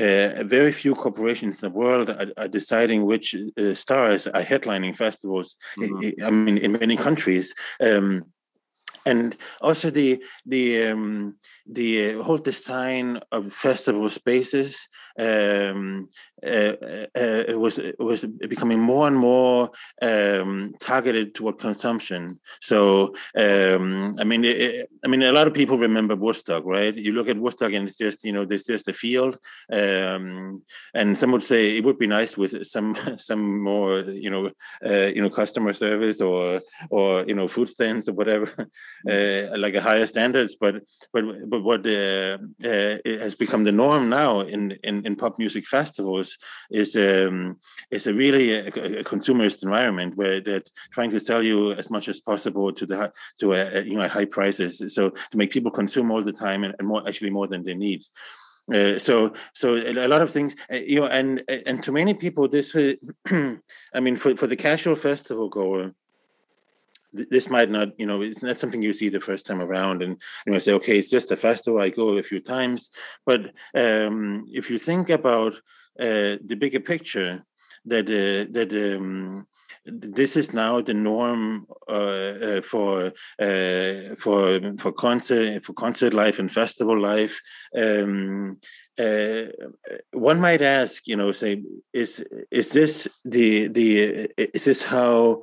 uh, 0.00 0.42
very 0.44 0.72
few 0.72 0.94
corporations 0.94 1.54
in 1.54 1.60
the 1.60 1.78
world 1.78 2.08
are, 2.08 2.32
are 2.36 2.48
deciding 2.48 3.04
which 3.04 3.34
uh, 3.34 3.74
stars 3.74 4.26
are 4.26 4.42
headlining 4.42 4.96
festivals. 4.96 5.56
Mm-hmm. 5.78 6.22
I, 6.22 6.26
I, 6.26 6.30
mean, 6.30 6.58
in 6.58 6.72
many 6.72 6.96
countries, 6.96 7.54
um, 7.80 8.24
and 9.04 9.36
also 9.60 9.90
the 9.90 10.22
the 10.46 10.86
um, 10.88 11.36
the 11.66 12.14
whole 12.22 12.38
design 12.38 13.20
of 13.30 13.52
festival 13.52 14.08
spaces 14.08 14.88
um, 15.18 16.08
uh, 16.44 17.06
uh, 17.14 17.44
was 17.58 17.78
was 17.98 18.24
becoming 18.24 18.80
more 18.80 19.06
and 19.06 19.16
more 19.16 19.70
um, 20.00 20.74
targeted 20.80 21.34
toward 21.34 21.58
consumption. 21.58 22.40
So 22.60 23.14
um, 23.36 24.16
I 24.18 24.24
mean, 24.24 24.44
it, 24.44 24.90
I 25.04 25.08
mean, 25.08 25.22
a 25.22 25.32
lot 25.32 25.46
of 25.46 25.54
people 25.54 25.78
remember 25.78 26.16
Woodstock, 26.16 26.64
right? 26.64 26.94
You 26.94 27.12
look 27.12 27.28
at 27.28 27.38
Woodstock, 27.38 27.72
and 27.72 27.86
it's 27.86 27.96
just 27.96 28.24
you 28.24 28.32
know, 28.32 28.44
there's 28.44 28.64
just 28.64 28.88
a 28.88 28.92
field, 28.92 29.38
um, 29.72 30.62
and 30.94 31.16
some 31.16 31.30
would 31.30 31.44
say 31.44 31.76
it 31.76 31.84
would 31.84 31.98
be 31.98 32.08
nice 32.08 32.36
with 32.36 32.66
some 32.66 32.96
some 33.18 33.62
more 33.62 34.00
you 34.00 34.30
know 34.30 34.50
uh, 34.84 35.10
you 35.14 35.22
know 35.22 35.30
customer 35.30 35.72
service 35.72 36.20
or 36.20 36.60
or 36.90 37.24
you 37.26 37.34
know 37.34 37.46
food 37.46 37.68
stands 37.68 38.08
or 38.08 38.14
whatever, 38.14 38.48
uh, 39.10 39.58
like 39.58 39.74
a 39.74 39.82
higher 39.82 40.06
standards. 40.06 40.56
But 40.56 40.82
but 41.12 41.24
but 41.48 41.62
what 41.62 41.84
has 41.84 43.34
become 43.36 43.62
the 43.62 43.72
norm 43.72 44.08
now 44.08 44.40
in 44.40 44.72
in, 44.82 45.06
in 45.06 45.14
pop 45.14 45.38
music 45.38 45.66
festivals 45.66 46.31
is 46.70 46.96
um, 46.96 47.56
is 47.90 48.06
a 48.06 48.14
really 48.14 48.52
a, 48.52 48.66
a, 48.66 49.04
consumerist 49.04 49.62
environment 49.62 50.16
where 50.16 50.40
they're 50.40 50.62
trying 50.90 51.10
to 51.10 51.20
sell 51.20 51.42
you 51.42 51.72
as 51.72 51.90
much 51.90 52.08
as 52.08 52.20
possible 52.20 52.72
to 52.72 52.86
the 52.86 53.12
to 53.40 53.52
a, 53.54 53.82
you 53.82 53.94
know 53.94 54.02
at 54.02 54.10
high 54.10 54.24
prices, 54.24 54.82
so 54.94 55.10
to 55.10 55.36
make 55.36 55.50
people 55.50 55.70
consume 55.70 56.10
all 56.10 56.22
the 56.22 56.32
time 56.32 56.64
and, 56.64 56.74
and 56.78 56.88
more 56.88 57.06
actually 57.08 57.30
more 57.30 57.46
than 57.46 57.64
they 57.64 57.74
need. 57.74 58.02
Uh, 58.72 58.98
so 58.98 59.32
so 59.54 59.74
a 59.74 60.06
lot 60.06 60.22
of 60.22 60.30
things 60.30 60.54
uh, 60.72 60.76
you 60.76 61.00
know 61.00 61.06
and 61.06 61.42
and 61.66 61.82
to 61.82 61.90
many 61.90 62.14
people 62.14 62.46
this 62.46 62.76
uh, 62.76 62.94
i 63.92 63.98
mean 64.00 64.16
for, 64.16 64.36
for 64.36 64.46
the 64.46 64.54
casual 64.54 64.94
festival 64.94 65.48
goer 65.48 65.92
this 67.12 67.50
might 67.50 67.70
not 67.70 67.88
you 67.98 68.06
know 68.06 68.22
it's 68.22 68.42
not 68.42 68.56
something 68.56 68.80
you 68.80 68.92
see 68.92 69.08
the 69.08 69.20
first 69.20 69.44
time 69.44 69.60
around 69.60 70.02
and 70.02 70.16
you 70.46 70.52
know 70.52 70.58
say 70.58 70.72
okay 70.72 70.98
it's 70.98 71.10
just 71.10 71.30
a 71.30 71.36
festival 71.36 71.80
i 71.80 71.90
go 71.90 72.16
a 72.16 72.22
few 72.22 72.40
times 72.40 72.90
but 73.26 73.52
um, 73.74 74.46
if 74.52 74.70
you 74.70 74.78
think 74.78 75.10
about 75.10 75.54
the 75.96 76.56
bigger 76.58 76.80
picture 76.80 77.44
that 77.84 78.06
uh, 78.06 78.50
that 78.52 78.72
um, 78.96 79.46
this 79.84 80.36
is 80.36 80.52
now 80.52 80.80
the 80.80 80.94
norm 80.94 81.66
uh, 81.88 81.92
uh, 81.92 82.62
for 82.62 83.12
uh, 83.40 84.14
for 84.18 84.60
for 84.78 84.92
concert 84.92 85.64
for 85.64 85.72
concert 85.72 86.14
life 86.14 86.38
and 86.38 86.50
festival 86.50 86.98
life. 86.98 87.40
Um, 87.76 88.58
uh, 88.98 89.44
one 90.12 90.38
might 90.38 90.60
ask, 90.60 91.06
you 91.06 91.16
know, 91.16 91.32
say, 91.32 91.62
is 91.92 92.24
is 92.50 92.72
this 92.72 93.08
the 93.24 93.68
the 93.68 94.30
is 94.36 94.64
this 94.64 94.82
how 94.82 95.42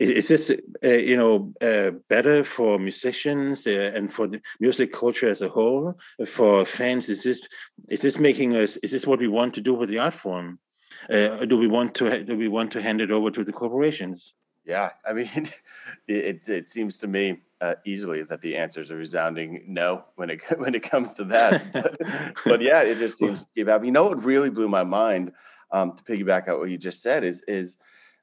is 0.00 0.28
this 0.28 0.50
uh, 0.50 0.88
you 0.88 1.16
know 1.16 1.52
uh, 1.60 1.90
better 2.08 2.44
for 2.44 2.78
musicians 2.78 3.66
uh, 3.66 3.92
and 3.94 4.12
for 4.12 4.26
the 4.26 4.40
music 4.60 4.92
culture 4.92 5.28
as 5.28 5.42
a 5.42 5.48
whole 5.48 5.94
for 6.26 6.64
fans 6.64 7.08
is 7.08 7.22
this 7.24 7.40
is 7.88 8.02
this 8.02 8.18
making 8.18 8.54
us 8.54 8.76
is 8.78 8.90
this 8.90 9.06
what 9.06 9.18
we 9.18 9.28
want 9.28 9.54
to 9.54 9.60
do 9.60 9.74
with 9.74 9.88
the 9.88 9.98
art 9.98 10.14
form 10.14 10.58
uh, 11.10 11.44
do 11.46 11.58
we 11.58 11.66
want 11.66 11.94
to 11.94 12.22
do 12.24 12.36
we 12.36 12.48
want 12.48 12.70
to 12.70 12.80
hand 12.80 13.00
it 13.00 13.10
over 13.10 13.30
to 13.30 13.44
the 13.44 13.52
corporations 13.52 14.34
Yeah, 14.64 14.90
I 15.04 15.12
mean, 15.12 15.48
it 16.08 16.48
it 16.48 16.68
seems 16.68 16.98
to 16.98 17.08
me 17.08 17.40
uh, 17.60 17.74
easily 17.84 18.22
that 18.22 18.40
the 18.40 18.56
answer 18.56 18.80
is 18.80 18.90
a 18.90 18.96
resounding 18.96 19.64
no 19.66 20.04
when 20.16 20.30
it 20.30 20.40
when 20.58 20.74
it 20.74 20.82
comes 20.82 21.14
to 21.14 21.24
that. 21.24 21.72
but, 21.72 22.00
but, 22.44 22.60
yeah, 22.60 22.82
it 22.82 22.98
just 22.98 23.18
seems 23.18 23.44
to 23.44 23.50
give 23.56 23.68
out. 23.68 23.84
You 23.84 23.92
know 23.92 24.04
what 24.04 24.24
really 24.24 24.50
blew 24.50 24.68
my 24.68 24.84
mind 24.84 25.32
um, 25.72 25.96
to 25.96 26.02
piggyback 26.04 26.48
on 26.48 26.60
what 26.60 26.70
you 26.70 26.78
just 26.78 27.02
said 27.02 27.24
is 27.24 27.42
is 27.48 27.76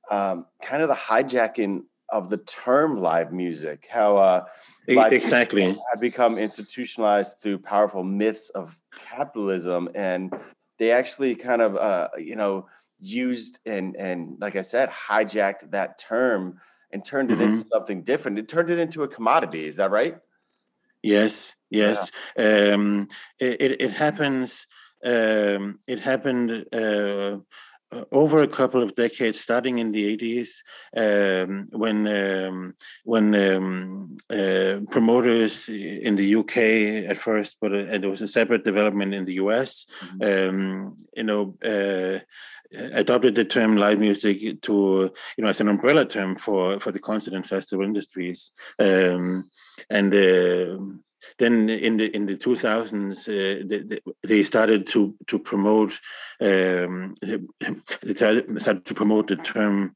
um, 0.10 0.46
kind 0.62 0.82
of 0.82 0.90
the 0.90 0.96
hijacking 0.96 1.84
of 2.10 2.30
the 2.30 2.38
term 2.38 2.98
live 2.98 3.32
music. 3.32 3.88
How 3.90 4.18
uh, 4.18 4.46
live 4.88 5.14
exactly 5.14 5.66
had 5.66 6.00
become 6.00 6.38
institutionalized 6.38 7.38
through 7.42 7.60
powerful 7.60 8.04
myths 8.04 8.50
of 8.50 8.78
capitalism, 8.98 9.90
and 9.96 10.34
they 10.78 10.92
actually 10.92 11.36
kind 11.36 11.62
of 11.62 11.76
uh, 11.76 12.10
you 12.18 12.36
know 12.36 12.68
used 13.00 13.60
and 13.66 13.96
and 13.96 14.38
like 14.40 14.56
I 14.56 14.62
said, 14.62 14.90
hijacked 14.90 15.72
that 15.72 15.98
term 15.98 16.60
and 16.92 17.06
turned 17.06 17.32
it 17.32 17.38
mm-hmm. 17.38 17.56
into 17.56 17.68
something 17.72 18.04
different. 18.04 18.40
It 18.40 18.48
turned 18.48 18.70
it 18.70 18.80
into 18.80 19.04
a 19.04 19.08
commodity. 19.08 19.66
Is 19.66 19.76
that 19.78 19.92
right? 19.92 20.18
Yes, 21.02 21.56
yes. 21.70 22.12
Yeah. 22.38 22.74
Um, 22.74 23.08
it, 23.40 23.82
it 23.82 23.92
happens. 23.92 24.68
Um, 25.04 25.80
it 25.88 26.00
happened 26.00 26.66
uh, 26.74 27.38
over 28.12 28.44
a 28.44 28.48
couple 28.48 28.84
of 28.84 28.96
decades, 28.96 29.40
starting 29.40 29.80
in 29.80 29.92
the 29.92 30.18
80s, 30.18 30.50
um, 30.96 31.68
when 31.72 32.08
um, 32.08 32.76
when 33.04 33.36
um, 33.36 34.18
uh, 34.30 34.80
promoters 34.92 35.70
in 35.70 36.16
the 36.16 36.36
UK 36.36 36.58
at 37.10 37.18
first, 37.18 37.58
but 37.62 37.74
uh, 37.74 37.98
there 37.98 38.10
was 38.10 38.22
a 38.22 38.28
separate 38.28 38.64
development 38.64 39.14
in 39.14 39.26
the 39.26 39.36
US. 39.36 39.86
Mm-hmm. 40.02 40.50
Um, 40.50 40.98
you 41.16 41.24
know, 41.24 41.56
uh, 41.64 42.20
adopted 42.72 43.36
the 43.36 43.46
term 43.46 43.76
live 43.78 44.00
music 44.00 44.62
to 44.62 45.12
you 45.38 45.44
know 45.44 45.50
as 45.50 45.60
an 45.60 45.68
umbrella 45.68 46.06
term 46.06 46.36
for 46.36 46.80
for 46.80 46.92
the 46.92 47.00
concert 47.00 47.34
and 47.34 47.46
festival 47.46 47.84
industries 47.84 48.52
um, 48.78 49.50
and 49.90 50.14
uh, 50.14 50.78
then 51.38 51.70
in 51.70 51.98
the 51.98 52.16
in 52.16 52.26
the 52.26 52.36
2000s 52.36 53.28
uh, 53.28 53.64
they, 53.68 54.00
they, 54.28 54.44
started 54.44 54.88
to 54.88 55.16
to 55.28 55.40
promote 55.40 56.00
um, 56.42 57.16
they 57.22 58.16
started 58.16 58.86
to 58.86 58.94
promote 58.94 59.28
the 59.28 59.36
term 59.38 59.96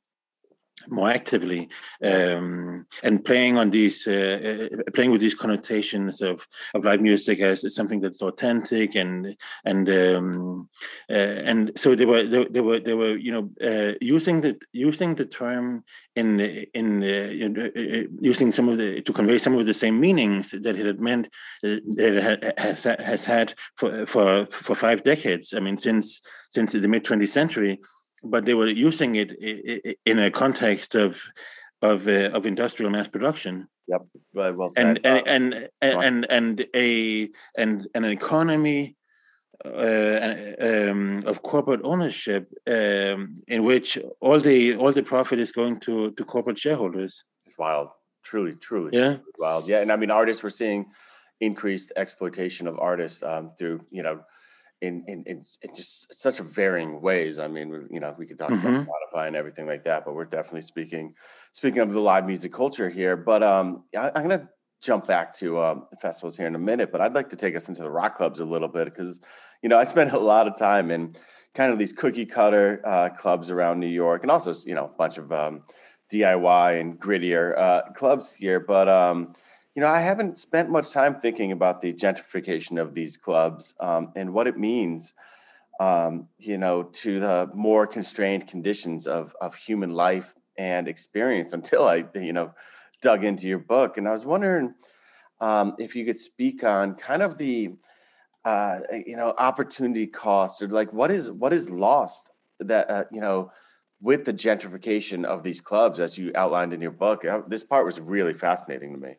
more 0.90 1.10
actively 1.10 1.70
um, 2.04 2.86
and 3.04 3.24
playing 3.24 3.58
on 3.58 3.70
these 3.70 4.08
uh, 4.08 4.70
uh, 4.72 4.92
playing 4.94 5.12
with 5.12 5.22
these 5.22 5.36
connotations 5.36 6.22
of 6.22 6.48
of 6.74 6.86
live 6.86 7.02
music 7.02 7.40
as 7.40 7.74
something 7.74 8.00
that's 8.00 8.22
authentic 8.22 8.96
and 8.96 9.36
and 9.66 9.90
um, 9.90 10.70
uh, 11.10 11.14
and 11.14 11.72
so 11.76 11.96
they 11.96 12.06
were 12.06 12.24
they, 12.24 12.46
they, 12.46 12.62
were 12.62 12.80
they 12.80 12.94
were 12.94 13.16
you 13.16 13.32
know 13.32 13.50
uh, 13.62 13.94
using 14.02 14.42
the 14.42 14.60
using 14.72 15.16
the 15.16 15.26
term 15.26 15.84
in 16.16 16.40
in 16.40 17.04
uh, 17.04 18.04
using 18.20 18.52
some 18.52 18.70
of 18.70 18.78
the 18.78 19.02
to 19.02 19.14
convey 19.14 19.38
some 19.38 19.56
of 19.56 19.66
the 19.66 19.74
same 19.74 20.00
meanings 20.00 20.52
that 20.52 20.78
it 20.78 20.86
had 20.86 21.00
meant 21.00 21.30
that 21.62 21.82
it 21.98 22.60
has 22.60 22.84
has 22.84 23.26
had 23.26 23.54
for 23.76 24.06
for 24.06 24.46
for 24.52 24.76
five 24.76 25.04
decades. 25.04 25.54
I 25.54 25.60
mean, 25.60 25.78
since 25.78 26.22
since 26.50 26.72
the 26.72 26.88
mid 26.88 27.04
20th 27.04 27.30
century 27.30 27.80
but 28.24 28.46
they 28.46 28.54
were 28.54 28.68
using 28.68 29.16
it 29.16 29.32
in 30.06 30.20
a 30.20 30.32
context 30.32 30.96
of 30.96 31.22
of 31.82 32.08
uh, 32.08 32.30
of 32.34 32.46
industrial 32.46 32.92
mass 32.92 33.08
production. 33.08 33.68
Yep, 33.88 34.02
well, 34.34 34.54
well 34.54 34.72
and, 34.78 35.00
and, 35.06 35.28
and 35.28 35.70
and 35.82 36.04
and 36.04 36.26
and 36.30 36.66
a 36.74 37.30
and 37.58 37.88
an 37.94 38.06
economy 38.06 38.96
uh, 39.66 40.36
um, 40.60 41.24
of 41.26 41.42
corporate 41.42 41.82
ownership 41.84 42.50
um, 42.68 43.42
in 43.48 43.64
which 43.64 43.98
all 44.22 44.40
the 44.40 44.76
all 44.76 44.92
the 44.92 45.04
profit 45.04 45.40
is 45.40 45.52
going 45.52 45.80
to 45.82 46.12
to 46.12 46.24
corporate 46.24 46.58
shareholders. 46.58 47.24
It's 47.46 47.58
wild, 47.58 47.90
truly, 48.24 48.56
truly, 48.56 48.98
yeah, 48.98 49.18
wild, 49.38 49.68
yeah. 49.68 49.82
And 49.82 49.92
I 49.92 49.98
mean, 49.98 50.12
artists 50.12 50.44
we're 50.44 50.50
seeing 50.50 50.86
increased 51.42 51.92
exploitation 51.98 52.68
of 52.68 52.80
artists 52.80 53.22
um, 53.24 53.52
through 53.58 53.82
you 53.92 54.04
know 54.04 54.22
in, 54.84 55.04
in, 55.08 55.24
in, 55.26 55.74
just 55.74 56.14
such 56.14 56.40
a 56.42 56.44
varying 56.44 57.02
ways. 57.02 57.40
I 57.40 57.48
mean, 57.48 57.88
you 57.90 58.02
know, 58.02 58.14
we 58.18 58.26
could 58.26 58.38
talk 58.38 58.50
mm-hmm. 58.50 58.68
about 58.68 58.88
Spotify 58.88 59.28
and 59.28 59.36
everything 59.36 59.66
like 59.66 59.84
that, 59.84 60.04
but 60.06 60.14
we're 60.14 60.26
definitely 60.26 60.62
speaking 60.62 61.16
speaking 61.54 61.80
of 61.80 61.94
the 61.94 62.02
live 62.02 62.26
music 62.26 62.52
culture 62.52 62.90
here. 62.90 63.16
But 63.16 63.44
um, 63.44 63.86
I, 63.98 64.12
am 64.14 64.24
gonna 64.24 64.50
jump 64.82 65.08
back 65.08 65.34
to 65.36 65.62
um, 65.62 65.88
festivals 66.02 66.36
here 66.36 66.48
in 66.48 66.56
a 66.56 66.60
minute, 66.60 66.92
but 66.92 67.00
I'd 67.00 67.14
like 67.14 67.30
to 67.30 67.38
take 67.38 67.56
us 67.56 67.70
into 67.70 67.82
the 67.82 67.90
rock 67.90 68.18
clubs 68.18 68.42
a 68.42 68.46
little 68.46 68.68
bit 68.68 68.86
because 68.86 69.22
you 69.62 69.70
know 69.70 69.80
I 69.80 69.86
spent 69.86 70.12
a 70.12 70.20
lot 70.20 70.48
of 70.48 70.58
time 70.58 70.92
in 70.92 71.16
kind 71.56 71.72
of 71.72 71.80
these 71.80 71.94
cookie 71.94 72.26
cutter 72.26 72.82
uh, 72.86 73.10
clubs 73.10 73.50
around 73.52 73.80
New 73.80 73.88
York, 73.88 74.24
and 74.24 74.32
also 74.32 74.54
you 74.66 74.76
know 74.76 74.86
a 74.86 74.98
bunch 74.98 75.18
of 75.18 75.32
um, 75.32 75.64
DIY 76.12 76.82
and 76.82 77.00
grittier 77.00 77.58
uh, 77.58 77.82
clubs 77.94 78.36
here, 78.36 78.60
but 78.60 78.90
um, 78.90 79.34
you 79.76 79.82
know, 79.82 79.88
I 79.88 80.00
haven't 80.00 80.38
spent 80.38 80.70
much 80.70 80.92
time 80.92 81.20
thinking 81.20 81.52
about 81.52 81.82
the 81.82 81.94
gentrification 81.94 82.80
of 82.80 82.94
these 82.94 83.18
clubs 83.18 83.74
um, 83.80 84.12
and 84.16 84.34
what 84.34 84.48
it 84.48 84.58
means, 84.58 85.14
um, 85.80 86.28
you 86.38 86.58
know, 86.58 86.84
to 86.84 87.20
the 87.20 87.50
more 87.54 87.88
constrained 87.88 88.48
conditions 88.48 89.08
of 89.08 89.36
of 89.42 89.56
human 89.56 89.92
life 89.92 90.36
and 90.58 90.88
experience 90.88 91.54
until 91.54 91.88
I, 91.88 92.06
you 92.14 92.34
know, 92.34 92.54
dug 93.02 93.24
into 93.24 93.48
your 93.48 93.60
book. 93.60 93.98
And 93.98 94.08
I 94.08 94.12
was 94.12 94.26
wondering 94.26 94.76
um, 95.42 95.76
if 95.80 95.96
you 95.96 96.06
could 96.06 96.18
speak 96.18 96.64
on 96.64 96.94
kind 96.96 97.24
of 97.24 97.38
the, 97.40 97.74
uh, 98.46 98.80
you 99.06 99.16
know, 99.16 99.34
opportunity 99.38 100.06
cost 100.06 100.62
or 100.62 100.68
like 100.68 100.94
what 100.94 101.12
is 101.12 101.32
what 101.32 101.52
is 101.52 101.70
lost 101.70 102.30
that 102.60 102.90
uh, 102.90 103.06
you 103.12 103.22
know 103.22 103.52
with 104.02 104.26
the 104.26 104.34
gentrification 104.34 105.24
of 105.24 105.44
these 105.44 105.62
clubs 105.62 106.00
as 106.00 106.18
you 106.18 106.32
outlined 106.36 106.74
in 106.74 106.82
your 106.82 106.92
book. 106.92 107.26
Uh, 107.26 107.42
this 107.48 107.64
part 107.64 107.86
was 107.86 108.00
really 108.00 108.34
fascinating 108.34 108.94
to 108.94 109.00
me. 109.00 109.16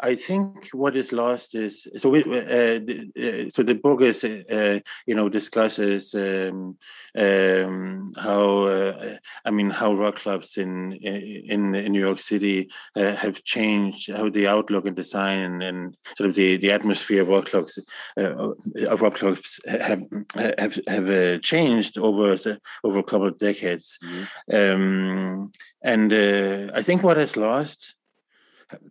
I 0.00 0.14
think 0.14 0.68
what 0.72 0.96
is 0.96 1.12
lost 1.12 1.54
is 1.54 1.88
so. 1.96 2.10
We, 2.10 2.22
uh, 2.22 2.80
uh, 2.80 3.50
so 3.50 3.62
the 3.62 3.78
book 3.82 4.02
is, 4.02 4.24
uh, 4.24 4.80
you 5.06 5.14
know, 5.14 5.28
discusses 5.28 6.14
um, 6.14 6.76
um, 7.16 8.12
how 8.16 8.66
uh, 8.66 9.16
I 9.44 9.50
mean 9.50 9.70
how 9.70 9.94
rock 9.94 10.16
clubs 10.16 10.58
in 10.58 10.92
in, 10.92 11.74
in 11.74 11.92
New 11.92 12.00
York 12.00 12.18
City 12.18 12.70
uh, 12.94 13.14
have 13.14 13.42
changed, 13.42 14.10
how 14.14 14.28
the 14.28 14.46
outlook 14.46 14.86
and 14.86 14.96
design 14.96 15.40
and, 15.40 15.62
and 15.62 15.96
sort 16.16 16.28
of 16.30 16.36
the, 16.36 16.56
the 16.56 16.72
atmosphere 16.72 17.22
of 17.22 17.28
rock 17.28 17.46
clubs 17.46 17.78
uh, 18.18 18.52
of 18.88 19.00
rock 19.00 19.14
clubs 19.14 19.60
have 19.66 20.04
have 20.36 20.78
have 20.86 21.40
changed 21.42 21.98
over 21.98 22.36
over 22.84 22.98
a 22.98 23.04
couple 23.04 23.28
of 23.28 23.38
decades, 23.38 23.98
mm-hmm. 24.04 24.56
um, 24.56 25.52
and 25.82 26.12
I 26.12 26.82
think 26.82 27.02
what 27.02 27.18
is 27.18 27.36
lost 27.36 27.95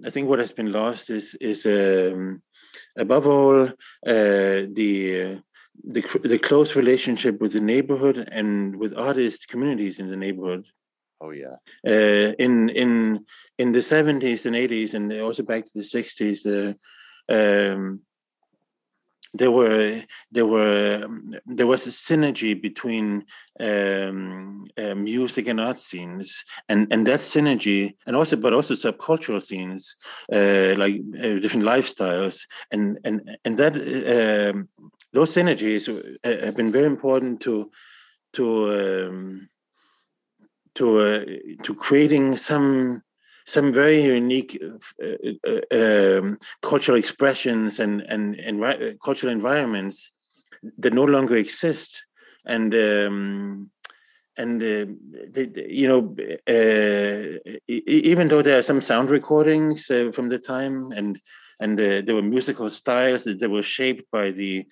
I 0.06 0.10
think 0.10 0.30
what 0.30 0.40
has 0.40 0.52
been 0.52 0.72
lost 0.72 1.10
is 1.10 1.36
is 1.42 1.66
um, 1.66 2.42
above 2.98 3.28
all 3.28 3.68
uh, 3.68 3.72
the 4.06 5.42
the 5.84 6.02
the 6.24 6.40
close 6.40 6.76
relationship 6.76 7.42
with 7.42 7.54
the 7.54 7.60
neighborhood 7.60 8.30
and 8.32 8.76
with 8.76 8.98
artist 8.98 9.48
communities 9.48 10.00
in 10.00 10.10
the 10.10 10.18
neighborhood. 10.18 10.66
Oh 11.22 11.32
yeah. 11.32 11.58
Uh, 11.86 12.34
in 12.40 12.70
in 12.70 13.26
in 13.58 13.72
the 13.72 13.82
seventies 13.82 14.46
and 14.46 14.56
eighties, 14.56 14.94
and 14.94 15.12
also 15.22 15.44
back 15.44 15.66
to 15.66 15.72
the 15.76 15.84
sixties, 15.84 16.46
uh, 16.46 16.74
um, 17.30 18.02
there 19.38 19.52
were 19.52 20.04
there 20.32 20.46
were 20.46 21.08
there 21.46 21.68
was 21.68 21.88
a 21.88 21.90
synergy 21.90 22.60
between 22.60 23.26
um, 23.60 24.68
uh, 24.78 24.96
music 24.96 25.48
and 25.48 25.60
art 25.60 25.80
scenes, 25.80 26.44
and 26.70 26.88
and 26.92 27.06
that 27.08 27.20
synergy, 27.20 27.96
and 28.06 28.16
also 28.16 28.36
but 28.36 28.54
also 28.54 28.74
subcultural 28.74 29.42
scenes, 29.42 29.96
uh, 30.32 30.76
like 30.78 30.96
uh, 31.20 31.40
different 31.40 31.66
lifestyles, 31.66 32.42
and 32.72 33.00
and 33.04 33.38
and 33.46 33.58
that 33.58 33.76
um, 33.76 34.70
those 35.14 35.34
synergies 35.34 35.90
uh, 35.90 36.46
have 36.46 36.56
been 36.56 36.72
very 36.72 36.88
important 36.88 37.42
to 37.42 37.72
to 38.34 39.08
um, 39.08 39.50
to 40.76 41.00
uh, 41.00 41.26
to 41.64 41.76
creating 41.76 42.38
some 42.38 43.02
some 43.46 43.72
very 43.74 44.02
unique 44.04 44.62
uh, 45.04 45.32
uh, 45.48 46.20
um, 46.20 46.38
cultural 46.62 46.98
expressions 46.98 47.80
and 47.80 48.02
and, 48.02 48.36
and 48.36 48.60
envi- 48.60 48.98
cultural 49.04 49.32
environments 49.32 50.12
that 50.78 50.94
no 50.94 51.04
longer 51.04 51.36
exist. 51.36 52.06
And 52.48 52.74
um, 52.76 53.72
and 54.38 54.62
uh, 54.62 54.86
they, 55.32 55.50
you 55.68 55.88
know 55.88 56.16
uh, 56.48 57.40
even 57.68 58.28
though 58.28 58.42
there 58.42 58.60
are 58.60 58.64
some 58.64 58.82
sound 58.82 59.10
recordings 59.10 59.90
uh, 59.90 60.12
from 60.14 60.30
the 60.30 60.40
time 60.40 60.92
and 60.92 61.20
and 61.60 61.80
uh, 61.80 62.02
there 62.02 62.16
were 62.16 62.22
musical 62.22 62.70
styles 62.70 63.24
that 63.24 63.50
were 63.50 63.64
shaped 63.64 64.10
by 64.12 64.32
the 64.32 64.66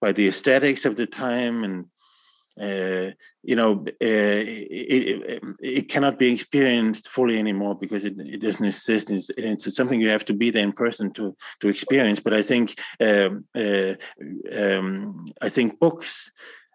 by 0.00 0.12
the 0.12 0.28
aesthetics 0.28 0.84
of 0.84 0.96
the 0.96 1.06
time 1.06 1.64
and 1.64 1.86
uh, 2.60 3.12
you 3.42 3.56
know, 3.56 3.84
uh, 3.86 3.94
it, 4.00 5.22
it, 5.22 5.42
it, 5.60 5.88
cannot 5.88 6.18
be 6.18 6.32
experienced 6.32 7.08
fully 7.08 7.38
anymore 7.38 7.74
because 7.74 8.04
it, 8.04 8.18
it 8.18 8.40
doesn't 8.40 8.64
exist. 8.64 9.10
It's, 9.10 9.30
it's, 9.36 9.76
something 9.76 10.00
you 10.00 10.08
have 10.08 10.24
to 10.26 10.34
be 10.34 10.50
there 10.50 10.62
in 10.62 10.72
person 10.72 11.12
to 11.12 11.36
to 11.60 11.68
experience. 11.68 12.20
But 12.20 12.34
I 12.34 12.42
think 12.42 12.78
um, 13.00 13.44
uh, 13.54 13.94
um, 14.52 15.32
I 15.40 15.48
think 15.48 15.78
books, 15.78 16.30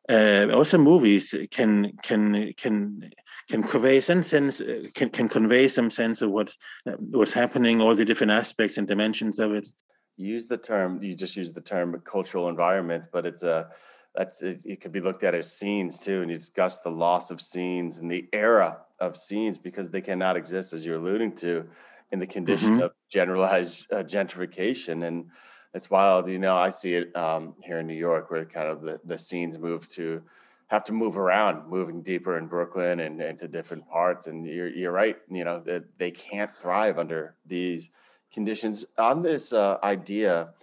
uh, 0.10 0.48
also 0.54 0.78
movies, 0.78 1.36
can 1.52 1.94
can 2.02 2.54
can 2.54 3.12
can 3.50 3.64
convey 3.64 4.00
some 4.00 4.24
sense 4.24 4.62
can 4.94 5.10
can 5.10 5.28
convey 5.28 5.68
some 5.68 5.92
sense 5.92 6.22
of 6.22 6.32
what 6.32 6.56
what's 6.98 7.34
happening, 7.34 7.82
all 7.82 7.96
the 7.96 8.06
different 8.06 8.32
aspects 8.32 8.78
and 8.78 8.88
dimensions 8.88 9.40
of 9.40 9.54
it. 9.54 9.68
use 10.16 10.48
the 10.48 10.58
term 10.58 11.02
you 11.04 11.16
just 11.16 11.36
use 11.36 11.52
the 11.54 11.62
term 11.62 12.00
cultural 12.06 12.48
environment, 12.48 13.08
but 13.12 13.26
it's 13.26 13.44
a 13.44 13.70
that's 14.16 14.44
it, 14.44 14.62
it 14.66 14.82
could 14.82 14.92
be 14.92 15.02
looked 15.02 15.24
at 15.24 15.34
as 15.36 15.52
scenes 15.52 16.00
too, 16.00 16.22
and 16.22 16.30
you 16.30 16.38
discuss 16.38 16.82
the 16.82 16.92
loss 16.92 17.32
of 17.32 17.42
scenes 17.42 18.00
and 18.00 18.10
the 18.12 18.28
era 18.34 18.78
of 19.00 19.18
scenes 19.18 19.58
because 19.58 19.90
they 19.92 20.02
cannot 20.02 20.38
exist 20.38 20.74
as 20.74 20.86
you're 20.86 20.98
alluding 20.98 21.36
to 21.36 21.68
in 22.12 22.20
the 22.20 22.28
condition 22.28 22.78
Mhm. 22.78 22.84
of 22.84 22.92
generalized 23.10 23.92
uh, 23.92 24.04
gentrification. 24.04 25.06
And 25.08 25.32
it's 25.74 25.90
wild 25.90 26.30
you 26.30 26.38
know 26.38 26.56
i 26.56 26.70
see 26.70 26.94
it 26.94 27.16
um, 27.16 27.56
here 27.64 27.80
in 27.80 27.88
new 27.88 27.96
york 27.96 28.30
where 28.30 28.46
kind 28.46 28.68
of 28.68 28.82
the, 28.82 29.00
the 29.06 29.18
scenes 29.18 29.58
move 29.58 29.88
to 29.88 30.22
have 30.68 30.84
to 30.84 30.94
move 30.94 31.18
around 31.18 31.68
moving 31.68 32.02
deeper 32.04 32.38
in 32.38 32.46
brooklyn 32.48 33.00
and 33.02 33.22
into 33.22 33.48
different 33.48 33.88
parts. 33.88 34.28
And 34.28 34.46
you're, 34.46 34.70
you're 34.70 34.92
right 34.92 35.18
you 35.30 35.44
know 35.44 35.60
that 35.62 35.84
they 35.98 36.12
can't 36.12 36.54
thrive 36.54 37.00
under 37.00 37.36
these 37.46 37.90
conditions. 38.32 38.86
On 38.98 39.22
this 39.22 39.54
uh, 39.54 39.78
idea 39.84 40.54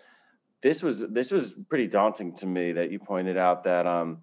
this 0.62 0.82
was 0.82 1.00
this 1.08 1.30
was 1.30 1.54
pretty 1.68 1.86
daunting 1.86 2.34
to 2.36 2.46
me 2.46 2.72
that 2.72 2.90
you 2.90 2.98
pointed 2.98 3.36
out 3.36 3.64
that 3.64 3.86
um, 3.86 4.18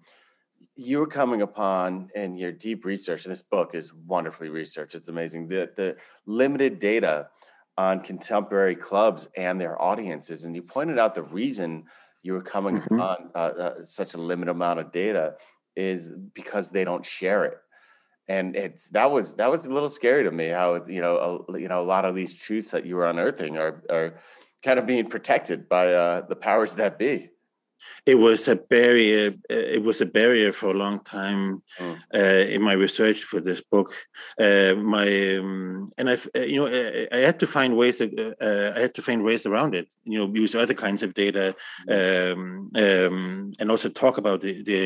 you 0.76 0.98
were 0.98 1.06
coming 1.06 1.42
upon 1.42 2.10
in 2.14 2.36
your 2.36 2.52
deep 2.52 2.84
research. 2.84 3.24
And 3.24 3.32
this 3.32 3.42
book 3.42 3.74
is 3.74 3.92
wonderfully 3.92 4.48
researched. 4.48 4.94
It's 4.94 5.08
amazing. 5.08 5.48
The 5.48 5.70
the 5.74 5.96
limited 6.26 6.78
data 6.78 7.28
on 7.76 8.00
contemporary 8.00 8.76
clubs 8.76 9.28
and 9.36 9.60
their 9.60 9.80
audiences, 9.80 10.44
and 10.44 10.54
you 10.54 10.62
pointed 10.62 10.98
out 10.98 11.14
the 11.14 11.22
reason 11.22 11.84
you 12.22 12.32
were 12.32 12.42
coming 12.42 12.80
Mhm. 12.80 12.86
upon 12.96 13.30
uh, 13.34 13.38
uh, 13.38 13.82
such 13.82 14.14
a 14.14 14.18
limited 14.18 14.50
amount 14.50 14.80
of 14.80 14.90
data 14.92 15.36
is 15.76 16.08
because 16.34 16.70
they 16.70 16.84
don't 16.84 17.06
share 17.06 17.44
it. 17.44 17.58
And 18.26 18.56
it's 18.56 18.90
that 18.90 19.10
was 19.10 19.36
that 19.36 19.50
was 19.50 19.64
a 19.66 19.72
little 19.72 19.88
scary 19.88 20.24
to 20.24 20.30
me. 20.30 20.48
How 20.48 20.84
you 20.86 21.00
know 21.00 21.46
a, 21.48 21.58
you 21.58 21.68
know 21.68 21.80
a 21.80 21.88
lot 21.94 22.04
of 22.04 22.14
these 22.14 22.34
truths 22.34 22.70
that 22.72 22.84
you 22.84 22.96
were 22.96 23.08
unearthing 23.08 23.56
are 23.56 23.82
are 23.90 24.14
kind 24.64 24.78
of 24.78 24.86
being 24.86 25.08
protected 25.08 25.68
by 25.68 25.92
uh, 25.92 26.20
the 26.28 26.36
powers 26.36 26.74
that 26.74 26.98
be. 26.98 27.30
it 28.06 28.16
was 28.26 28.48
a 28.48 28.56
barrier 28.56 29.32
it 29.48 29.82
was 29.88 30.00
a 30.00 30.06
barrier 30.18 30.52
for 30.52 30.68
a 30.70 30.78
long 30.84 30.98
time 31.18 31.62
Mm. 31.80 31.96
uh, 32.20 32.44
in 32.54 32.60
my 32.68 32.74
research 32.86 33.20
for 33.30 33.40
this 33.40 33.60
book 33.72 33.88
uh, 34.46 34.72
my 34.96 35.06
um, 35.38 35.86
and 35.98 36.06
i've 36.12 36.26
uh, 36.36 36.46
you 36.52 36.56
know 36.58 36.66
I, 36.66 37.06
I 37.18 37.20
had 37.28 37.38
to 37.42 37.46
find 37.56 37.70
ways 37.82 37.96
uh, 38.00 38.08
uh, 38.48 38.68
i 38.76 38.80
had 38.84 38.94
to 38.98 39.02
find 39.08 39.20
ways 39.22 39.46
around 39.46 39.72
it 39.80 39.86
you 40.10 40.18
know 40.18 40.28
use 40.42 40.54
other 40.54 40.74
kinds 40.86 41.02
of 41.04 41.10
data 41.24 41.46
um, 41.96 42.70
um, 42.84 43.52
and 43.58 43.66
also 43.70 43.88
talk 43.88 44.18
about 44.18 44.38
the, 44.44 44.52
the 44.70 44.80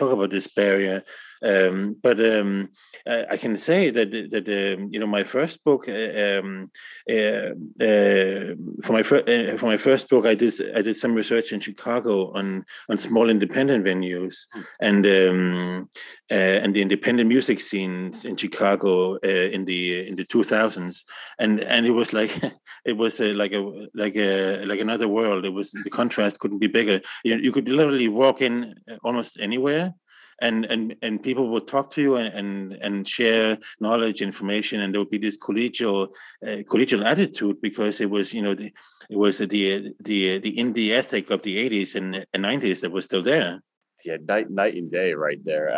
talk 0.00 0.12
about 0.16 0.30
this 0.30 0.46
barrier 0.60 1.02
um, 1.42 1.96
but 2.02 2.20
um, 2.20 2.70
I, 3.06 3.26
I 3.30 3.36
can 3.36 3.56
say 3.56 3.90
that 3.90 4.10
that 4.10 4.48
um, 4.48 4.88
you 4.92 4.98
know 5.00 5.06
my 5.06 5.24
first 5.24 5.62
book 5.64 5.88
uh, 5.88 6.38
um, 6.38 6.70
uh, 7.08 7.50
uh, 7.82 8.54
for 8.84 8.92
my 8.92 9.02
first 9.02 9.58
for 9.58 9.66
my 9.66 9.76
first 9.76 10.08
book 10.08 10.26
I 10.26 10.34
did 10.34 10.54
I 10.76 10.82
did 10.82 10.96
some 10.96 11.14
research 11.14 11.52
in 11.52 11.60
Chicago 11.60 12.32
on 12.32 12.64
on 12.88 12.98
small 12.98 13.30
independent 13.30 13.84
venues 13.84 14.46
Hmm. 14.52 14.60
and 14.80 15.06
um, 15.06 15.88
uh, 16.30 16.58
and 16.62 16.74
the 16.74 16.82
independent 16.82 17.28
music 17.28 17.60
scenes 17.60 18.24
in 18.24 18.36
Chicago 18.36 19.14
uh, 19.16 19.48
in 19.54 19.64
the 19.64 20.08
in 20.08 20.16
the 20.16 20.24
2000s 20.24 21.04
and 21.38 21.60
and 21.60 21.86
it 21.86 21.90
was 21.90 22.12
like 22.12 22.32
it 22.84 22.96
was 22.96 23.20
uh, 23.20 23.32
like 23.34 23.52
a 23.52 23.88
like 23.94 24.16
a 24.16 24.64
like 24.64 24.80
another 24.80 25.08
world. 25.08 25.44
It 25.44 25.52
was 25.52 25.72
the 25.72 25.90
contrast 25.90 26.38
couldn't 26.38 26.58
be 26.58 26.66
bigger. 26.66 27.00
You, 27.24 27.36
you 27.36 27.52
could 27.52 27.68
literally 27.68 28.08
walk 28.08 28.40
in 28.40 28.74
almost 29.02 29.38
anywhere 29.40 29.94
and 30.40 30.64
and 30.66 30.96
and 31.02 31.22
people 31.22 31.48
would 31.50 31.66
talk 31.66 31.90
to 31.92 32.00
you 32.02 32.16
and 32.16 32.34
and, 32.34 32.72
and 32.82 33.08
share 33.08 33.58
knowledge 33.80 34.22
information 34.22 34.80
and 34.80 34.94
there 34.94 35.00
would 35.00 35.10
be 35.10 35.18
this 35.18 35.36
collegial 35.38 36.08
uh, 36.46 36.62
collegial 36.70 37.04
attitude 37.04 37.60
because 37.60 38.00
it 38.00 38.10
was 38.10 38.32
you 38.32 38.42
know 38.42 38.54
the, 38.54 38.72
it 39.08 39.16
was 39.16 39.38
the 39.38 39.46
the 40.00 40.38
the 40.38 40.56
indie 40.56 40.90
ethic 40.90 41.30
of 41.30 41.42
the 41.42 41.56
80s 41.68 41.94
and, 41.94 42.26
and 42.32 42.44
90s 42.44 42.80
that 42.80 42.92
was 42.92 43.04
still 43.04 43.22
there 43.22 43.60
Yeah, 44.04 44.16
night 44.26 44.50
night 44.50 44.74
and 44.74 44.90
day 44.90 45.12
right 45.12 45.42
there. 45.44 45.68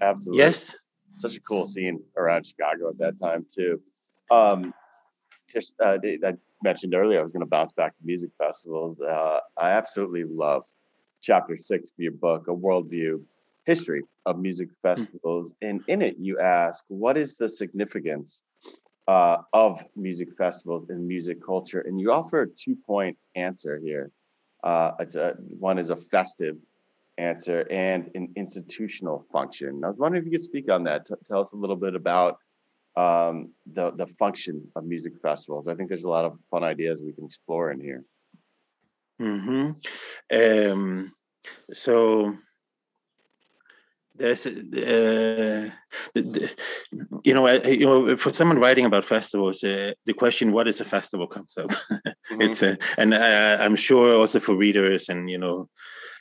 Absolutely. 0.00 0.42
yes 0.42 0.74
such 1.18 1.36
a 1.36 1.40
cool 1.40 1.64
scene 1.64 2.02
around 2.16 2.46
Chicago 2.46 2.88
at 2.88 2.98
that 2.98 3.18
time 3.18 3.46
too. 3.54 3.80
Um, 4.30 4.74
just 5.48 5.74
uh, 5.80 5.98
I 6.02 6.32
mentioned 6.62 6.94
earlier, 6.94 7.18
I 7.18 7.22
was 7.22 7.32
going 7.32 7.40
to 7.40 7.46
bounce 7.46 7.72
back 7.72 7.96
to 7.96 8.02
music 8.04 8.30
festivals. 8.38 9.00
Uh, 9.00 9.38
I 9.56 9.70
absolutely 9.70 10.24
love 10.24 10.62
chapter 11.20 11.56
six 11.56 11.90
of 11.90 11.98
your 11.98 12.12
book, 12.12 12.48
a 12.48 12.52
worldview 12.52 13.22
history 13.64 14.02
of 14.26 14.38
music 14.38 14.68
festivals, 14.82 15.54
and 15.62 15.82
in 15.88 16.02
it 16.02 16.16
you 16.18 16.38
ask, 16.40 16.84
what 16.88 17.16
is 17.16 17.36
the 17.36 17.48
significance 17.48 18.42
uh, 19.08 19.38
of 19.52 19.82
music 19.96 20.28
festivals 20.36 20.88
in 20.90 21.06
music 21.06 21.44
culture? 21.44 21.80
And 21.80 22.00
you 22.00 22.12
offer 22.12 22.42
a 22.42 22.48
two-point 22.48 23.16
answer 23.34 23.78
here. 23.78 24.10
Uh, 24.62 24.92
it's 25.00 25.16
a, 25.16 25.34
one 25.58 25.78
is 25.78 25.90
a 25.90 25.96
festive 25.96 26.56
answer 27.18 27.66
and 27.70 28.10
an 28.14 28.32
institutional 28.36 29.24
function. 29.32 29.82
I 29.84 29.88
was 29.88 29.98
wondering 29.98 30.22
if 30.22 30.26
you 30.26 30.32
could 30.32 30.44
speak 30.44 30.70
on 30.70 30.84
that. 30.84 31.06
T- 31.06 31.14
tell 31.26 31.40
us 31.40 31.52
a 31.52 31.56
little 31.56 31.76
bit 31.76 31.94
about 31.94 32.38
um, 32.96 33.52
the 33.72 33.90
the 33.92 34.06
function 34.06 34.68
of 34.76 34.84
music 34.84 35.14
festivals. 35.22 35.68
I 35.68 35.74
think 35.74 35.88
there's 35.88 36.04
a 36.04 36.08
lot 36.08 36.24
of 36.24 36.38
fun 36.50 36.62
ideas 36.62 37.02
we 37.02 37.12
can 37.12 37.24
explore 37.24 37.70
in 37.70 37.80
here. 37.80 38.04
hmm 39.18 39.70
Um, 40.32 41.12
so 41.72 42.36
there's, 44.14 44.46
uh, 44.46 45.70
you 46.14 47.34
know, 47.34 47.46
I, 47.46 47.62
you 47.66 47.86
know, 47.86 48.16
for 48.16 48.32
someone 48.32 48.58
writing 48.58 48.84
about 48.84 49.04
festivals, 49.04 49.62
uh, 49.64 49.92
the 50.04 50.14
question 50.14 50.52
"What 50.52 50.68
is 50.68 50.80
a 50.80 50.84
festival?" 50.84 51.26
comes 51.26 51.56
up. 51.56 51.70
it's 52.30 52.62
a, 52.62 52.78
and 52.98 53.14
uh, 53.14 53.58
I'm 53.60 53.76
sure 53.76 54.14
also 54.14 54.40
for 54.40 54.54
readers 54.56 55.08
and 55.08 55.30
you 55.30 55.38
know, 55.38 55.68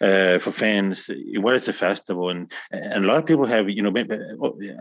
uh, 0.01 0.39
for 0.39 0.51
fans, 0.51 1.09
what 1.35 1.55
is 1.55 1.67
a 1.67 1.73
festival? 1.73 2.29
And 2.29 2.51
and 2.71 3.05
a 3.05 3.07
lot 3.07 3.17
of 3.17 3.25
people 3.25 3.45
have, 3.45 3.69
you 3.69 3.83
know, 3.83 3.93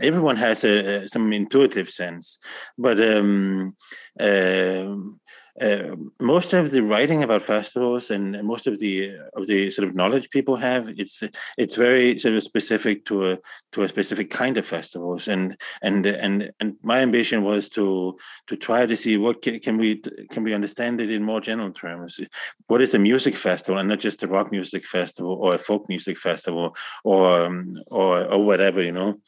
everyone 0.02 0.36
has 0.36 0.64
a, 0.64 1.06
some 1.06 1.32
intuitive 1.32 1.90
sense, 1.90 2.38
but 2.78 2.98
um, 3.00 3.76
um, 4.18 5.20
uh, 5.60 5.94
most 6.20 6.54
of 6.54 6.70
the 6.70 6.82
writing 6.82 7.22
about 7.22 7.42
festivals 7.42 8.10
and 8.10 8.42
most 8.42 8.66
of 8.66 8.78
the 8.78 9.12
of 9.34 9.46
the 9.46 9.70
sort 9.70 9.86
of 9.86 9.94
knowledge 9.94 10.30
people 10.30 10.56
have 10.56 10.88
it's 10.98 11.22
it's 11.58 11.76
very 11.76 12.18
sort 12.18 12.34
of 12.34 12.42
specific 12.42 13.04
to 13.04 13.32
a 13.32 13.38
to 13.72 13.82
a 13.82 13.88
specific 13.88 14.30
kind 14.30 14.56
of 14.56 14.66
festivals. 14.66 15.28
And 15.28 15.56
and 15.82 16.06
and 16.06 16.50
and 16.60 16.76
my 16.82 17.00
ambition 17.00 17.44
was 17.44 17.68
to 17.70 18.16
to 18.46 18.56
try 18.56 18.86
to 18.86 18.96
see 18.96 19.18
what 19.18 19.42
can, 19.42 19.60
can 19.60 19.76
we 19.76 20.02
can 20.30 20.44
we 20.44 20.54
understand 20.54 21.00
it 21.00 21.10
in 21.10 21.22
more 21.22 21.40
general 21.40 21.72
terms? 21.72 22.20
What 22.66 22.82
is 22.82 22.94
a 22.94 22.98
music 22.98 23.36
festival 23.36 23.78
and 23.78 23.88
not 23.88 24.00
just 24.00 24.22
a 24.22 24.28
rock 24.28 24.50
music 24.50 24.86
festival 24.86 25.34
or 25.40 25.54
a 25.54 25.58
folk 25.58 25.88
music 25.88 26.16
festival 26.16 26.74
or 27.04 27.42
um, 27.42 27.76
or 27.90 28.24
or 28.24 28.44
whatever 28.44 28.82
you 28.82 28.92
know? 28.92 29.20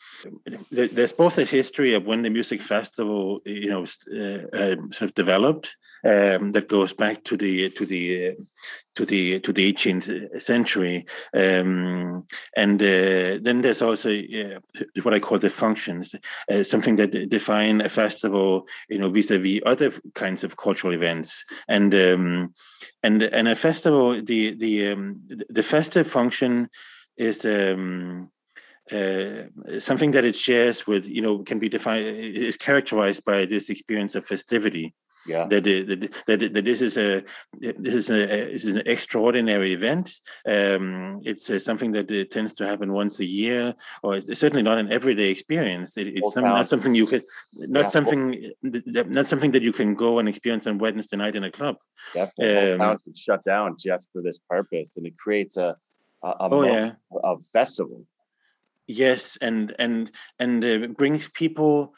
There's 0.70 1.12
both 1.12 1.38
a 1.38 1.44
history 1.44 1.94
of 1.94 2.06
when 2.06 2.22
the 2.22 2.30
music 2.30 2.62
festival 2.62 3.40
you 3.44 3.68
know 3.68 3.84
uh, 4.16 4.56
uh, 4.56 4.76
sort 4.92 5.10
of 5.10 5.14
developed 5.14 5.76
um, 6.04 6.52
that 6.52 6.68
goes 6.68 6.92
back 6.92 7.22
to 7.24 7.36
the 7.36 7.70
to 7.70 7.86
the 7.86 8.28
uh, 8.28 8.34
to 8.96 9.06
the 9.06 9.40
to 9.40 9.52
the 9.52 9.72
18th 9.72 10.40
century, 10.40 11.06
um, 11.34 12.26
and 12.56 12.82
uh, 12.82 13.38
then 13.40 13.62
there's 13.62 13.82
also 13.82 14.10
what 15.02 15.14
I 15.14 15.20
call 15.20 15.38
the 15.38 15.50
functions, 15.50 16.14
uh, 16.50 16.62
something 16.62 16.96
that 16.96 17.30
define 17.30 17.80
a 17.80 17.88
festival, 17.88 18.66
you 18.88 18.98
know, 18.98 19.10
vis-a-vis 19.10 19.60
other 19.64 19.92
kinds 20.14 20.44
of 20.44 20.56
cultural 20.56 20.92
events, 20.92 21.44
and 21.68 21.94
um, 21.94 22.54
and 23.02 23.22
and 23.22 23.48
a 23.48 23.56
festival, 23.56 24.20
the 24.22 24.54
the 24.54 24.88
um, 24.88 25.20
the 25.28 25.62
festive 25.62 26.06
function 26.06 26.68
is. 27.16 27.44
Um, 27.44 28.30
uh, 28.90 29.44
something 29.78 30.10
that 30.10 30.24
it 30.24 30.34
shares 30.34 30.86
with, 30.86 31.06
you 31.06 31.22
know, 31.22 31.38
can 31.38 31.58
be 31.58 31.68
defined 31.68 32.04
is 32.04 32.58
characterized 32.58 33.24
by 33.24 33.46
this 33.46 33.70
experience 33.70 34.14
of 34.16 34.26
festivity 34.26 34.92
Yeah. 35.26 35.46
that, 35.46 35.66
it- 35.66 35.86
that, 35.88 36.12
that, 36.26 36.52
that 36.54 36.64
this 36.64 36.80
is 36.80 36.96
a 36.96 37.22
this 37.58 37.94
is 37.94 38.10
a 38.10 38.50
is 38.50 38.64
an 38.66 38.82
extraordinary 38.86 39.72
event. 39.72 40.12
Um, 40.46 41.20
it's 41.24 41.48
uh, 41.48 41.58
something 41.58 41.92
that 41.92 42.10
uh, 42.10 42.24
tends 42.30 42.52
to 42.54 42.66
happen 42.66 42.92
once 42.92 43.20
a 43.20 43.24
year, 43.24 43.74
or 44.02 44.16
it's 44.16 44.40
certainly 44.40 44.62
not 44.62 44.78
an 44.78 44.92
everyday 44.92 45.30
experience. 45.30 45.96
It, 45.96 46.08
it's 46.18 46.34
some, 46.34 46.44
not 46.44 46.68
something 46.68 46.94
you 46.94 47.06
could, 47.06 47.24
not 47.54 47.82
Yeah. 47.84 47.88
something, 47.88 48.52
that- 48.62 49.10
not 49.10 49.26
something 49.26 49.52
that 49.52 49.62
you 49.62 49.72
can 49.72 49.94
go 49.94 50.18
and 50.18 50.28
experience 50.28 50.66
on 50.66 50.78
Wednesday 50.78 51.16
night 51.16 51.36
in 51.36 51.44
a 51.44 51.50
club. 51.50 51.76
Yeah. 52.14 52.28
The 52.36 52.72
Um, 52.74 52.78
town 52.78 52.98
shut 53.14 53.44
down 53.44 53.76
just 53.78 54.10
for 54.12 54.22
this 54.22 54.38
purpose, 54.50 54.96
and 54.96 55.06
it 55.06 55.16
creates 55.18 55.56
a 55.56 55.76
a, 56.24 56.28
a 56.28 56.48
Oh 56.50 56.62
yeah, 56.64 56.92
of 57.24 57.44
festival. 57.52 58.06
yes, 58.86 59.38
and 59.40 59.74
and 59.78 60.10
and 60.38 60.64
uh, 60.64 60.86
brings 61.00 61.28
people 61.30 61.94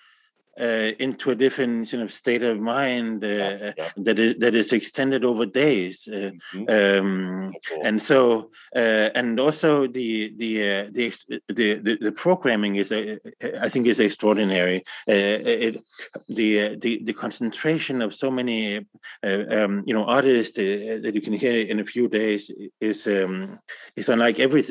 uh, 0.61 0.93
into 1.01 1.31
a 1.31 1.35
different 1.35 1.89
sort 1.89 2.03
of 2.03 2.13
state 2.13 2.43
of 2.43 2.61
mind 2.61 3.25
uh, 3.25 3.27
yeah, 3.27 3.73
yeah. 3.77 3.91
that 3.97 4.19
is 4.19 4.37
that 4.39 4.55
is 4.55 4.73
extended 4.73 5.25
over 5.25 5.47
days, 5.47 6.07
uh, 6.07 6.31
mm-hmm. 6.53 6.65
um, 6.69 7.53
cool. 7.69 7.83
and 7.85 8.01
so 8.01 8.51
uh, 8.77 9.11
and 9.17 9.41
also 9.41 9.89
the 9.89 10.33
the, 10.37 10.63
uh, 10.63 10.85
the, 10.93 11.13
the 11.49 11.99
the 12.01 12.13
programming 12.13 12.77
is 12.77 12.93
I 12.93 13.69
think 13.69 13.87
is 13.87 13.99
extraordinary. 13.99 14.85
It, 15.09 15.83
the 16.29 16.77
the 16.77 17.03
the 17.03 17.13
concentration 17.13 18.01
of 18.01 18.15
so 18.15 18.31
many 18.31 18.87
um, 19.25 19.83
you 19.87 19.95
know 19.95 20.05
artists 20.05 20.57
that 20.57 21.13
you 21.15 21.21
can 21.21 21.33
hear 21.33 21.67
in 21.67 21.81
a 21.81 21.85
few 21.85 22.09
days 22.09 22.51
is 22.81 23.07
um, 23.09 23.59
is 23.97 24.09
unlike 24.09 24.39
every 24.39 24.63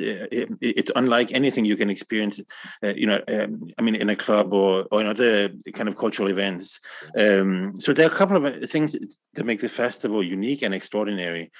it's 0.62 0.92
unlike 0.96 1.34
anything 1.34 1.66
you 1.66 1.76
can 1.76 1.90
experience. 1.90 2.40
you 2.82 3.08
know, 3.08 3.22
um, 3.28 3.70
I 3.78 3.82
mean, 3.82 3.96
in 3.96 4.10
a 4.10 4.16
club 4.16 4.54
or 4.54 4.86
or 4.92 5.02
another 5.02 5.50
kind 5.74 5.90
of 5.90 5.98
cultural 5.98 6.30
events. 6.30 6.80
Um, 7.18 7.80
so 7.80 7.94
there 7.94 8.08
are 8.08 8.12
a 8.12 8.16
couple 8.16 8.38
of 8.38 8.70
things 8.70 8.96
that 9.34 9.46
make 9.46 9.60
the 9.60 9.70
festival 9.70 10.24
unique 10.24 10.62
and 10.62 10.74
extraordinary. 10.74 11.52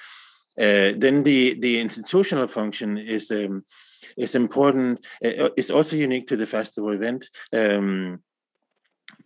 Uh, 0.58 0.92
then 0.96 1.24
the 1.24 1.54
the 1.60 1.80
institutional 1.80 2.46
function 2.46 2.96
is 2.96 3.30
um, 3.30 3.64
is 4.16 4.34
important. 4.34 5.04
Uh, 5.24 5.50
it's 5.56 5.70
also 5.70 5.96
unique 5.96 6.26
to 6.28 6.36
the 6.36 6.46
festival 6.46 6.90
event. 6.90 7.28
Um, 7.52 8.20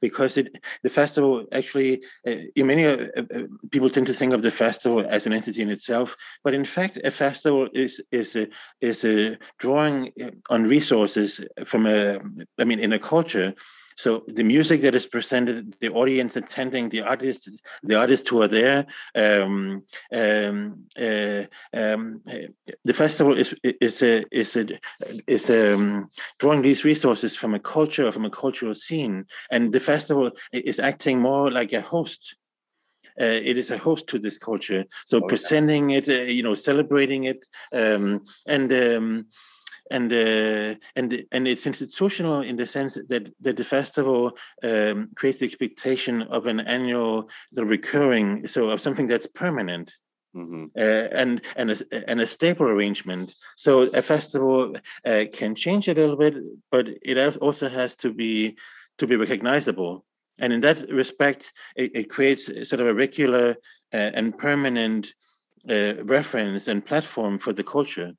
because 0.01 0.37
it 0.37 0.57
the 0.83 0.91
festival 0.91 1.47
actually 1.53 2.03
uh, 2.27 2.37
many 2.57 2.85
uh, 2.85 3.07
uh, 3.17 3.43
people 3.71 3.91
tend 3.91 4.07
to 4.07 4.13
think 4.13 4.33
of 4.33 4.43
the 4.43 4.51
festival 4.51 5.05
as 5.09 5.27
an 5.27 5.33
entity 5.33 5.63
in 5.63 5.71
itself 5.71 6.17
but 6.45 6.55
in 6.55 6.65
fact 6.65 6.99
a 7.05 7.11
festival 7.11 7.69
is 7.75 8.01
is 8.13 8.37
a, 8.37 8.49
is 8.81 9.05
a 9.05 9.37
drawing 9.59 10.13
uh, 10.23 10.31
on 10.51 10.65
resources 10.65 11.41
from 11.65 11.87
a 11.87 12.19
i 12.59 12.65
mean 12.65 12.79
in 12.79 12.93
a 12.93 12.99
culture 12.99 13.55
so 13.99 14.23
the 14.29 14.45
music 14.45 14.81
that 14.83 14.95
is 14.95 15.07
presented, 15.07 15.77
the 15.81 15.91
audience 15.91 16.37
attending, 16.37 16.89
the 16.89 17.03
artists, 17.03 17.49
the 17.83 17.97
artists 17.97 18.29
who 18.29 18.41
are 18.41 18.47
there, 18.47 18.87
um, 19.17 19.83
um, 20.15 20.85
uh, 20.97 21.43
um, 21.75 22.23
the 22.85 22.95
festival 22.95 23.37
is 23.37 23.53
is 23.63 24.01
a, 24.03 24.25
is 24.31 24.55
a, 24.55 24.79
is 25.27 25.51
um, 25.51 26.11
drawing 26.39 26.63
these 26.63 26.85
resources 26.85 27.35
from 27.35 27.55
a 27.55 27.59
culture, 27.59 28.13
from 28.13 28.25
a 28.25 28.31
cultural 28.31 28.73
scene, 28.73 29.27
and 29.51 29.73
the 29.73 29.81
festival 29.81 30.31
is 30.53 30.79
acting 30.79 31.21
more 31.21 31.51
like 31.51 31.73
a 31.73 31.81
host. 31.81 32.37
Uh, 33.21 33.41
it 33.51 33.57
is 33.59 33.73
a 33.73 33.79
host 33.79 34.07
to 34.07 34.21
this 34.21 34.39
culture. 34.39 34.85
So 35.07 35.19
oh, 35.19 35.27
presenting 35.27 35.91
yeah. 35.91 35.99
it, 35.99 36.09
uh, 36.09 36.31
you 36.37 36.45
know, 36.45 36.55
celebrating 36.55 37.25
it, 37.25 37.45
um, 37.73 38.25
and 38.47 38.73
um, 38.73 39.27
and 39.91 40.13
uh, 40.13 40.75
and 40.97 41.25
and 41.33 41.49
it's 41.49 41.67
institutional 41.67 42.43
in 42.43 42.57
the 42.57 42.67
sense 42.67 42.95
that 43.09 43.33
that 43.41 43.57
the 43.57 43.65
festival 43.65 44.37
um, 44.63 45.11
creates 45.15 45.39
the 45.39 45.47
expectation 45.47 46.23
of 46.23 46.47
an 46.47 46.61
annual, 46.61 47.29
the 47.53 47.65
recurring, 47.65 48.47
so 48.47 48.71
of 48.71 48.81
something 48.81 49.07
that's 49.07 49.27
permanent. 49.27 49.93
Mm-hmm. 50.37 50.67
Uh, 50.77 51.09
and 51.21 51.41
and 51.57 51.71
a, 51.71 52.11
and 52.11 52.21
a 52.21 52.27
stable 52.27 52.67
arrangement. 52.67 53.35
So 53.57 53.83
a 53.83 54.03
festival 54.03 54.77
uh, 55.07 55.25
can 55.33 55.55
change 55.55 55.89
a 55.89 55.95
little 55.95 56.17
bit, 56.17 56.35
but 56.71 56.87
it 57.03 57.37
also 57.39 57.69
has 57.69 57.97
to 57.97 58.13
be 58.13 58.57
to 58.99 59.07
be 59.07 59.17
recognizable. 59.17 60.05
And 60.39 60.53
in 60.53 60.61
that 60.61 60.89
respect, 60.91 61.53
it, 61.75 61.91
it 61.95 62.11
creates 62.11 62.47
sort 62.69 62.81
of 62.81 62.87
a 62.87 62.95
regular 62.95 63.57
uh, 63.93 64.11
and 64.15 64.37
permanent 64.37 65.15
uh, 65.69 65.95
reference 66.05 66.69
and 66.69 66.85
platform 66.85 67.39
for 67.39 67.53
the 67.53 67.65
culture 67.65 68.13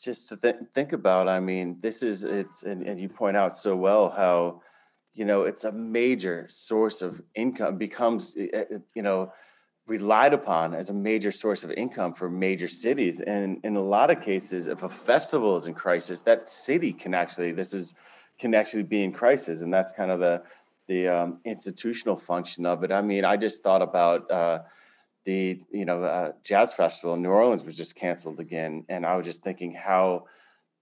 just 0.00 0.28
to 0.28 0.36
th- 0.36 0.56
think 0.74 0.92
about 0.92 1.28
i 1.28 1.40
mean 1.40 1.76
this 1.80 2.02
is 2.02 2.24
it's 2.24 2.62
and, 2.62 2.82
and 2.82 3.00
you 3.00 3.08
point 3.08 3.36
out 3.36 3.54
so 3.54 3.74
well 3.74 4.10
how 4.10 4.60
you 5.14 5.24
know 5.24 5.42
it's 5.42 5.64
a 5.64 5.72
major 5.72 6.46
source 6.50 7.02
of 7.02 7.20
income 7.34 7.78
becomes 7.78 8.34
eh, 8.38 8.48
eh, 8.52 8.64
you 8.94 9.02
know 9.02 9.32
relied 9.86 10.34
upon 10.34 10.74
as 10.74 10.90
a 10.90 10.94
major 10.94 11.30
source 11.30 11.62
of 11.62 11.70
income 11.72 12.12
for 12.12 12.28
major 12.28 12.66
cities. 12.66 13.20
And 13.20 13.60
in 13.64 13.76
a 13.76 13.82
lot 13.82 14.10
of 14.10 14.20
cases 14.20 14.68
if 14.68 14.82
a 14.82 14.88
festival 14.88 15.56
is 15.56 15.68
in 15.68 15.74
crisis 15.74 16.22
that 16.22 16.48
city 16.48 16.92
can 16.92 17.14
actually 17.14 17.52
this 17.52 17.72
is 17.72 17.94
can 18.38 18.54
actually 18.54 18.82
be 18.82 19.02
in 19.02 19.12
crisis. 19.12 19.62
And 19.62 19.72
that's 19.72 19.92
kind 19.92 20.10
of 20.10 20.20
the 20.20 20.42
the 20.88 21.08
um, 21.08 21.40
institutional 21.44 22.16
function 22.16 22.66
of 22.66 22.84
it. 22.84 22.92
I 22.92 23.02
mean 23.02 23.24
i 23.24 23.36
just 23.36 23.62
thought 23.62 23.82
about 23.82 24.30
uh, 24.30 24.60
the 25.26 25.60
you 25.70 25.84
know 25.84 26.04
uh, 26.04 26.32
jazz 26.42 26.72
festival 26.72 27.14
in 27.14 27.22
New 27.22 27.30
Orleans 27.30 27.64
was 27.64 27.76
just 27.76 27.96
canceled 27.96 28.40
again, 28.40 28.84
and 28.88 29.04
I 29.04 29.16
was 29.16 29.26
just 29.26 29.42
thinking 29.42 29.72
how 29.72 30.24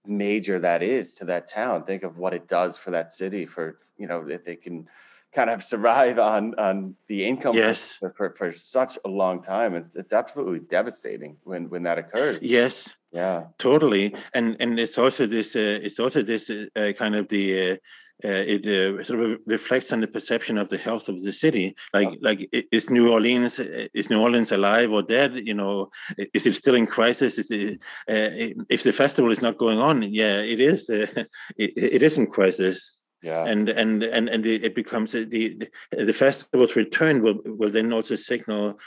major 0.05 0.59
that 0.59 0.83
is 0.83 1.15
to 1.15 1.25
that 1.25 1.47
town. 1.47 1.83
Think 1.83 2.03
of 2.03 2.17
what 2.17 2.33
it 2.33 2.47
does 2.47 2.77
for 2.77 2.91
that 2.91 3.11
city. 3.11 3.45
For 3.45 3.77
you 3.97 4.07
know 4.07 4.25
if 4.29 4.43
they 4.43 4.55
can 4.55 4.87
kind 5.33 5.49
of 5.49 5.63
survive 5.63 6.19
on 6.19 6.53
on 6.59 6.95
the 7.07 7.25
income 7.25 7.55
yes. 7.55 7.93
for, 7.99 8.11
for, 8.11 8.29
for 8.29 8.51
such 8.51 8.97
a 9.03 9.09
long 9.09 9.41
time. 9.41 9.75
It's 9.75 9.95
it's 9.95 10.13
absolutely 10.13 10.59
devastating 10.59 11.37
when 11.43 11.69
when 11.69 11.83
that 11.83 11.97
occurs. 11.97 12.37
Yes. 12.41 12.95
Yeah. 13.11 13.45
Totally. 13.57 14.15
And 14.33 14.57
and 14.59 14.79
it's 14.79 14.97
also 14.97 15.25
this 15.25 15.55
uh, 15.55 15.79
it's 15.81 15.99
also 15.99 16.21
this 16.21 16.49
uh, 16.49 16.91
kind 16.97 17.15
of 17.15 17.27
the 17.29 17.45
uh, 17.71 17.73
uh, 17.73 17.77
it 18.23 18.65
uh, 18.65 19.03
sort 19.03 19.19
of 19.19 19.39
reflects 19.45 19.91
on 19.91 20.01
the 20.01 20.07
perception 20.07 20.57
of 20.57 20.69
the 20.69 20.77
health 20.77 21.09
of 21.09 21.21
the 21.21 21.33
city. 21.33 21.75
Like, 21.93 22.09
yeah. 22.11 22.17
like 22.21 22.67
is 22.71 22.89
New 22.89 23.11
Orleans 23.11 23.59
is 23.59 24.09
New 24.09 24.21
Orleans 24.21 24.51
alive 24.51 24.91
or 24.91 25.03
dead? 25.03 25.41
You 25.45 25.53
know, 25.53 25.89
is 26.33 26.45
it 26.45 26.53
still 26.53 26.75
in 26.75 26.87
crisis? 26.87 27.37
Is 27.37 27.51
it, 27.51 27.81
uh, 28.09 28.55
if 28.69 28.83
the 28.83 28.93
festival 28.93 29.31
is 29.31 29.41
not 29.41 29.57
going 29.57 29.79
on? 29.79 30.03
Yeah, 30.03 30.39
it 30.39 30.59
is. 30.59 30.89
Uh, 30.89 31.07
it, 31.57 31.73
it 31.75 32.03
is 32.03 32.17
in 32.17 32.27
crisis. 32.27 32.97
Yeah. 33.21 33.45
And 33.45 33.69
and 33.69 34.03
and 34.03 34.29
and 34.29 34.45
it 34.45 34.75
becomes 34.75 35.11
the 35.13 35.25
the, 35.25 35.67
the 35.91 36.13
festival's 36.13 36.75
return 36.75 37.23
will 37.23 37.39
will 37.45 37.71
then 37.71 37.91
also 37.91 38.15
signal 38.15 38.79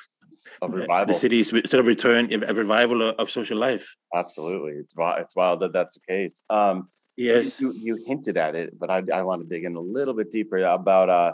the 0.61 1.15
city's 1.15 1.51
sort 1.51 1.75
of 1.75 1.87
return 1.87 2.33
a 2.33 2.55
revival 2.55 3.03
of 3.11 3.31
social 3.31 3.59
life. 3.59 3.95
Absolutely, 4.15 4.73
it's 4.73 4.97
wild. 4.97 5.21
It's 5.21 5.37
wild 5.37 5.61
that 5.61 5.73
that's 5.73 5.99
the 5.99 6.07
case. 6.07 6.45
Um, 6.49 6.89
Yes, 7.19 7.61
you, 7.61 7.73
you 7.73 7.97
hinted 8.07 8.37
at 8.37 8.55
it, 8.55 8.79
but 8.79 8.91
I, 8.91 9.03
I 9.13 9.23
want 9.23 9.43
to 9.43 9.49
dig 9.49 9.65
in 9.65 9.75
a 9.75 9.81
little 9.81 10.15
bit 10.15 10.31
deeper 10.31 10.59
about 10.59 11.11
uh, 11.11 11.33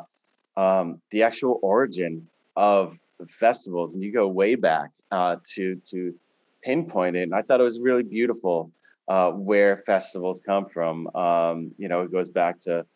um, 0.58 1.02
the 1.10 1.22
actual 1.22 1.60
origin 1.62 2.26
of 2.56 2.98
festivals, 3.28 3.94
and 3.94 4.02
you 4.02 4.10
go 4.10 4.26
way 4.26 4.54
back 4.54 4.92
uh, 5.10 5.36
to 5.54 5.76
to 5.90 6.14
pinpoint 6.62 7.16
it. 7.16 7.24
And 7.24 7.34
I 7.34 7.42
thought 7.42 7.60
it 7.60 7.64
was 7.64 7.80
really 7.80 8.02
beautiful 8.02 8.72
uh, 9.08 9.32
where 9.32 9.82
festivals 9.84 10.40
come 10.40 10.64
from. 10.66 11.06
Um, 11.14 11.72
you 11.76 11.88
know, 11.88 12.00
it 12.00 12.10
goes 12.10 12.30
back 12.30 12.60
to 12.60 12.86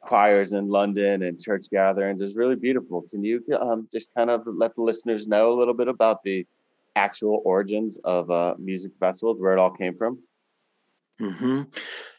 choirs 0.00 0.52
in 0.52 0.68
London 0.68 1.24
and 1.24 1.40
church 1.40 1.66
gatherings. 1.68 2.22
It's 2.22 2.36
really 2.36 2.54
beautiful. 2.54 3.02
Can 3.10 3.24
you 3.24 3.42
um, 3.60 3.88
just 3.90 4.14
kind 4.14 4.30
of 4.30 4.42
let 4.46 4.76
the 4.76 4.82
listeners 4.82 5.26
know 5.26 5.52
a 5.52 5.58
little 5.58 5.74
bit 5.74 5.88
about 5.88 6.22
the 6.22 6.46
actual 6.94 7.42
origins 7.44 7.98
of 8.04 8.30
uh, 8.30 8.54
music 8.56 8.92
festivals, 9.00 9.40
where 9.40 9.52
it 9.52 9.58
all 9.58 9.72
came 9.72 9.96
from? 9.96 10.20
Mm-hmm. 11.20 11.62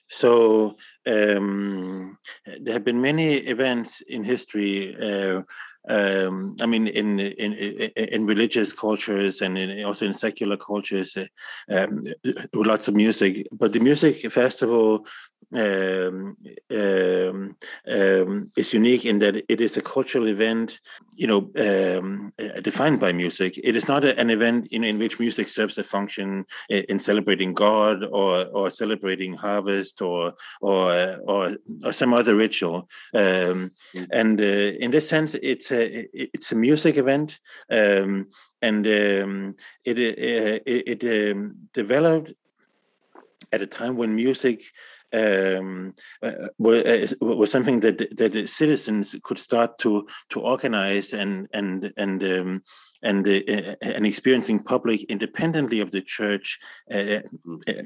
So 0.09 0.75
um, 1.05 2.17
there 2.59 2.73
have 2.73 2.85
been 2.85 3.01
many 3.01 3.35
events 3.35 4.01
in 4.01 4.23
history. 4.23 4.95
Uh, 4.95 5.41
um, 5.89 6.57
I 6.59 6.65
mean, 6.65 6.87
in, 6.87 7.19
in 7.19 7.53
in 7.53 8.25
religious 8.25 8.73
cultures 8.73 9.41
and 9.41 9.57
in, 9.57 9.85
also 9.85 10.05
in 10.05 10.13
secular 10.13 10.57
cultures, 10.57 11.15
uh, 11.15 11.27
um, 11.69 12.03
lots 12.53 12.89
of 12.89 12.95
music. 12.95 13.47
But 13.53 13.71
the 13.71 13.79
music 13.79 14.29
festival 14.31 15.05
um, 15.53 16.38
um, 16.71 17.55
um, 17.88 18.51
is 18.57 18.73
unique 18.73 19.05
in 19.05 19.19
that 19.19 19.43
it 19.47 19.62
is 19.62 19.77
a 19.77 19.81
cultural 19.81 20.27
event, 20.27 20.79
you 21.15 21.27
know, 21.27 21.51
um, 21.57 22.33
uh, 22.39 22.60
defined 22.62 22.99
by 22.99 23.13
music. 23.13 23.60
It 23.63 23.75
is 23.75 23.88
not 23.88 24.03
a, 24.03 24.17
an 24.19 24.29
event 24.29 24.67
in, 24.71 24.83
in 24.83 24.99
which 24.99 25.19
music 25.19 25.49
serves 25.49 25.77
a 25.77 25.83
function 25.83 26.45
in, 26.69 26.83
in 26.89 26.99
celebrating 26.99 27.53
God 27.53 28.03
or 28.03 28.45
or 28.47 28.69
celebrating 28.69 29.33
harvest 29.33 30.01
or 30.01 30.33
or 30.62 31.17
or, 31.25 31.55
or 31.83 31.91
some 31.91 32.13
other 32.13 32.36
ritual. 32.36 32.89
Um, 33.13 33.71
mm-hmm. 33.95 34.03
And 34.12 34.41
uh, 34.41 34.43
in 34.83 34.91
this 34.91 35.07
sense, 35.07 35.36
it's 35.36 35.71
a 35.71 36.07
it's 36.13 36.51
a 36.51 36.55
music 36.55 36.97
event, 36.97 37.39
um, 37.71 38.27
and 38.62 38.86
it 38.86 39.97
uh, 39.97 40.60
it, 40.65 41.03
it 41.03 41.73
developed 41.73 42.33
at 43.51 43.62
a 43.62 43.67
time 43.67 43.95
when 43.95 44.15
music 44.15 44.63
um, 45.17 45.93
uh, 46.21 46.32
was, 46.58 47.13
uh, 47.13 47.25
was 47.25 47.51
something 47.51 47.80
that 47.82 48.15
that 48.17 48.49
citizens 48.49 49.15
could 49.23 49.39
start 49.39 49.77
to 49.80 50.08
to 50.30 50.39
organize 50.39 51.13
and 51.13 51.47
and 51.53 51.91
and 51.97 52.23
um, 52.23 52.63
and 53.03 53.27
uh, 53.27 53.75
and 53.82 54.06
experiencing 54.06 54.60
public 54.60 55.03
independently 55.03 55.80
of 55.80 55.91
the 55.91 56.01
church 56.01 56.60
uh, 56.91 57.19
uh, 57.67 57.84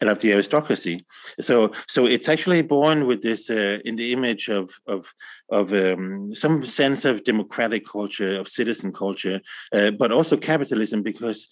and 0.00 0.10
of 0.10 0.18
the 0.20 0.32
aristocracy. 0.32 1.04
So 1.40 1.72
so 1.88 2.06
it's 2.06 2.28
actually 2.28 2.62
born 2.62 3.06
with 3.06 3.22
this 3.22 3.50
uh, 3.50 3.78
in 3.84 3.96
the 3.96 4.12
image 4.12 4.48
of 4.48 4.70
of 4.86 5.12
of 5.50 5.72
um, 5.72 6.34
some 6.34 6.64
sense 6.64 7.04
of 7.04 7.24
democratic 7.24 7.86
culture 7.86 8.38
of 8.40 8.48
citizen 8.48 8.92
culture, 8.92 9.40
but 9.70 10.12
also 10.12 10.36
capitalism 10.36 11.02
because 11.02 11.48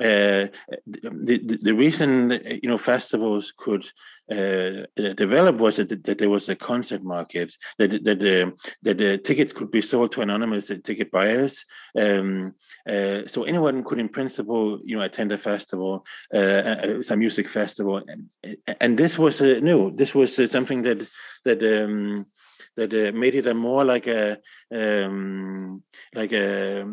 uh, 0.00 0.48
the, 0.86 1.40
the, 1.44 1.58
the 1.62 1.74
reason 1.74 2.30
you 2.62 2.68
know 2.68 2.78
festivals 2.78 3.52
could 3.56 3.86
uh, 4.30 4.86
develop 5.14 5.56
was 5.56 5.76
that, 5.76 6.02
that 6.04 6.18
there 6.18 6.30
was 6.30 6.48
a 6.48 6.56
concert 6.56 7.02
market 7.02 7.54
that 7.78 8.04
that 8.04 8.22
uh, 8.22 8.50
that 8.82 8.98
the 8.98 9.18
tickets 9.18 9.52
could 9.52 9.70
be 9.70 9.82
sold 9.82 10.12
to 10.12 10.22
anonymous 10.22 10.68
ticket 10.82 11.10
buyers. 11.10 11.64
Um, 11.98 12.54
uh, 12.88 13.22
so 13.26 13.44
anyone 13.44 13.84
could, 13.84 13.98
in 13.98 14.08
principle, 14.08 14.80
you 14.84 14.96
know, 14.96 15.02
attend 15.02 15.32
a 15.32 15.38
festival, 15.38 16.06
uh, 16.32 17.02
some 17.02 17.18
music 17.18 17.48
festival, 17.48 18.02
and, 18.06 18.56
and 18.80 18.98
this 18.98 19.18
was 19.18 19.40
new. 19.40 19.90
This 19.94 20.14
was 20.14 20.50
something 20.50 20.82
that 20.82 21.06
that. 21.44 21.62
Um, 21.62 22.26
that 22.76 22.92
uh, 22.92 23.16
made 23.16 23.34
it 23.34 23.46
a 23.46 23.54
more 23.54 23.84
like 23.84 24.06
a 24.06 24.38
um, 24.74 25.82
like 26.14 26.32
a 26.32 26.84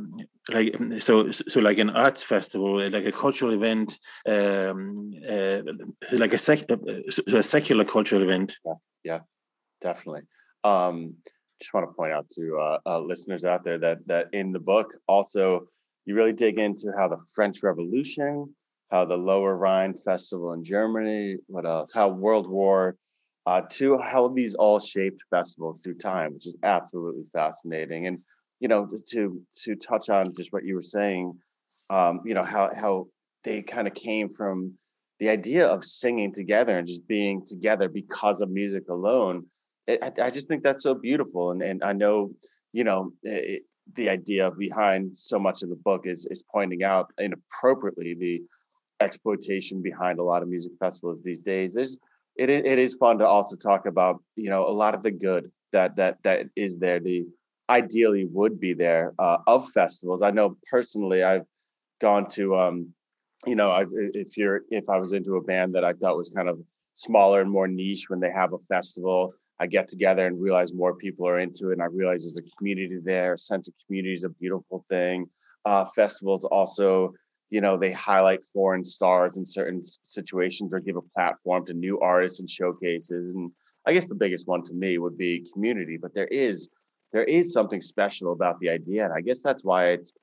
like 0.51 0.75
so 0.99 1.31
so 1.31 1.59
like 1.59 1.77
an 1.77 1.89
arts 1.89 2.23
festival, 2.23 2.89
like 2.89 3.05
a 3.05 3.11
cultural 3.11 3.53
event, 3.53 3.97
um, 4.27 5.11
uh, 5.27 5.61
like 6.13 6.33
a, 6.33 6.37
sec- 6.37 6.69
uh, 6.69 6.77
a 7.27 7.43
secular 7.43 7.85
cultural 7.85 8.21
event. 8.23 8.57
Yeah, 8.65 8.73
yeah 9.03 9.19
definitely. 9.81 10.23
Um, 10.63 11.15
just 11.59 11.73
want 11.73 11.87
to 11.89 11.93
point 11.93 12.11
out 12.11 12.29
to 12.31 12.57
uh, 12.57 12.77
uh, 12.85 12.99
listeners 12.99 13.45
out 13.45 13.63
there 13.63 13.77
that 13.79 13.99
that 14.07 14.27
in 14.33 14.51
the 14.51 14.59
book 14.59 14.95
also 15.07 15.67
you 16.05 16.15
really 16.15 16.33
dig 16.33 16.57
into 16.57 16.91
how 16.97 17.07
the 17.07 17.17
French 17.33 17.61
Revolution, 17.61 18.53
how 18.89 19.05
the 19.05 19.17
Lower 19.17 19.55
Rhine 19.55 19.93
Festival 19.93 20.53
in 20.53 20.63
Germany, 20.63 21.37
what 21.47 21.65
else? 21.65 21.91
How 21.93 22.09
World 22.09 22.49
War 22.49 22.97
uh, 23.45 23.61
to 23.69 23.97
how 23.97 24.27
these 24.27 24.55
all 24.55 24.79
shaped 24.79 25.21
festivals 25.29 25.81
through 25.81 25.97
time, 25.97 26.33
which 26.33 26.47
is 26.47 26.57
absolutely 26.63 27.25
fascinating. 27.33 28.07
And 28.07 28.19
you 28.59 28.67
know, 28.67 28.87
to 29.09 29.41
to 29.63 29.75
touch 29.75 30.09
on 30.09 30.33
just 30.35 30.53
what 30.53 30.63
you 30.63 30.75
were 30.75 30.81
saying, 30.81 31.33
um, 31.89 32.21
you 32.25 32.33
know, 32.33 32.43
how 32.43 32.69
how 32.75 33.07
they 33.43 33.61
kind 33.61 33.87
of 33.87 33.93
came 33.93 34.29
from 34.29 34.73
the 35.19 35.29
idea 35.29 35.67
of 35.67 35.83
singing 35.83 36.33
together 36.33 36.77
and 36.77 36.87
just 36.87 37.07
being 37.07 37.45
together 37.45 37.89
because 37.89 38.41
of 38.41 38.49
music 38.49 38.89
alone. 38.89 39.45
It, 39.87 40.03
I, 40.03 40.27
I, 40.27 40.29
just 40.29 40.47
think 40.47 40.63
that's 40.63 40.83
so 40.83 40.93
beautiful, 40.93 41.51
and 41.51 41.63
and 41.63 41.83
I 41.83 41.93
know, 41.93 42.31
you 42.71 42.83
know, 42.83 43.13
it, 43.23 43.63
the 43.95 44.09
idea 44.09 44.51
behind 44.51 45.17
so 45.17 45.39
much 45.39 45.63
of 45.63 45.69
the 45.69 45.75
book 45.75 46.01
is 46.05 46.27
is 46.29 46.43
pointing 46.43 46.83
out 46.83 47.11
inappropriately 47.17 48.13
the 48.13 48.41
exploitation 48.99 49.81
behind 49.81 50.19
a 50.19 50.23
lot 50.23 50.43
of 50.43 50.49
music 50.49 50.73
festivals 50.79 51.23
these 51.23 51.41
days. 51.41 51.73
There's 51.73 51.97
it 52.35 52.49
is, 52.49 52.63
it 52.65 52.79
is 52.79 52.95
fun 52.95 53.17
to 53.19 53.25
also 53.25 53.55
talk 53.55 53.85
about 53.85 54.21
you 54.35 54.49
know 54.49 54.67
a 54.67 54.71
lot 54.71 54.95
of 54.95 55.03
the 55.03 55.11
good 55.11 55.51
that 55.71 55.95
that 55.95 56.17
that 56.23 56.47
is 56.55 56.79
there 56.79 56.99
the 56.99 57.25
ideally 57.69 58.25
would 58.25 58.59
be 58.59 58.73
there 58.73 59.13
uh, 59.17 59.37
of 59.47 59.69
festivals. 59.69 60.21
I 60.21 60.31
know 60.31 60.57
personally 60.69 61.23
i've 61.23 61.45
gone 62.01 62.27
to 62.27 62.55
um 62.57 62.87
you 63.45 63.55
know 63.55 63.71
I, 63.71 63.85
if 63.91 64.37
you're 64.37 64.61
if 64.69 64.89
i 64.89 64.97
was 64.97 65.13
into 65.13 65.35
a 65.37 65.41
band 65.41 65.75
that 65.75 65.85
i 65.85 65.93
thought 65.93 66.17
was 66.17 66.29
kind 66.29 66.49
of 66.49 66.59
smaller 66.95 67.41
and 67.41 67.49
more 67.49 67.67
niche 67.67 68.09
when 68.09 68.19
they 68.19 68.31
have 68.31 68.53
a 68.53 68.57
festival 68.67 69.33
i 69.59 69.67
get 69.67 69.87
together 69.87 70.25
and 70.25 70.41
realize 70.41 70.73
more 70.73 70.95
people 70.95 71.27
are 71.27 71.39
into 71.39 71.69
it 71.69 71.73
and 71.73 71.81
i 71.81 71.85
realize 71.85 72.23
there's 72.23 72.37
a 72.37 72.57
community 72.57 72.99
there 73.03 73.33
a 73.33 73.37
sense 73.37 73.67
of 73.67 73.73
community 73.85 74.13
is 74.13 74.25
a 74.25 74.29
beautiful 74.29 74.83
thing. 74.89 75.27
Uh, 75.63 75.85
festivals 75.85 76.43
also 76.45 77.13
you 77.51 77.61
know 77.61 77.77
they 77.77 77.91
highlight 77.91 78.43
foreign 78.53 78.83
stars 78.83 79.37
in 79.37 79.45
certain 79.45 79.83
situations 80.05 80.73
or 80.73 80.79
give 80.79 80.95
a 80.95 81.01
platform 81.15 81.63
to 81.65 81.73
new 81.73 81.99
artists 81.99 82.39
and 82.39 82.49
showcases 82.49 83.33
and 83.33 83.51
i 83.85 83.93
guess 83.93 84.09
the 84.09 84.15
biggest 84.15 84.47
one 84.47 84.63
to 84.63 84.73
me 84.73 84.97
would 84.97 85.17
be 85.17 85.45
community 85.53 85.97
but 86.01 86.15
there 86.15 86.27
is 86.27 86.69
there 87.13 87.25
is 87.25 87.53
something 87.53 87.81
special 87.81 88.31
about 88.31 88.59
the 88.59 88.69
idea 88.69 89.05
and 89.05 89.13
i 89.13 89.21
guess 89.21 89.41
that's 89.41 89.63
why 89.63 89.89
it's 89.89 90.13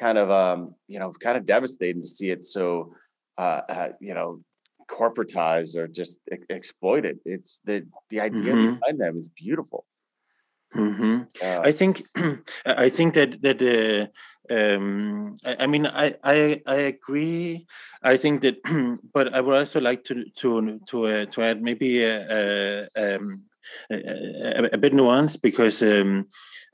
kind 0.00 0.16
of 0.16 0.30
um 0.30 0.74
you 0.88 0.98
know 0.98 1.12
kind 1.20 1.36
of 1.36 1.44
devastating 1.44 2.00
to 2.00 2.08
see 2.08 2.30
it 2.30 2.44
so 2.44 2.94
uh, 3.36 3.60
uh 3.68 3.88
you 4.00 4.14
know 4.14 4.40
corporatized 4.88 5.76
or 5.76 5.88
just 5.88 6.20
exploited 6.48 7.18
it's 7.24 7.60
the 7.64 7.84
the 8.10 8.20
idea 8.20 8.52
mm-hmm. 8.52 8.74
behind 8.74 9.00
them 9.00 9.16
is 9.16 9.28
beautiful 9.28 9.84
Mm-hmm. 10.76 11.22
Uh, 11.42 11.60
I 11.64 11.72
think 11.72 12.02
I 12.66 12.88
think 12.88 13.14
that 13.14 13.40
that 13.42 13.62
uh, 13.62 14.06
um, 14.54 15.34
I, 15.44 15.56
I, 15.60 15.66
mean 15.66 15.86
I, 15.86 16.14
I 16.22 16.62
I 16.66 16.76
agree. 16.76 17.66
I 18.02 18.16
think 18.16 18.42
that, 18.42 18.56
but 19.14 19.34
I 19.34 19.40
would 19.40 19.56
also 19.56 19.80
like 19.80 20.04
to 20.04 20.24
to 20.36 20.80
to 20.86 21.06
uh, 21.06 21.24
to 21.26 21.42
add 21.42 21.62
maybe 21.62 22.04
a, 22.04 22.88
a, 22.94 23.16
um, 23.16 23.42
a, 23.90 24.70
a 24.72 24.78
bit 24.78 24.92
nuance 24.94 25.36
because 25.36 25.82
um, 25.82 26.26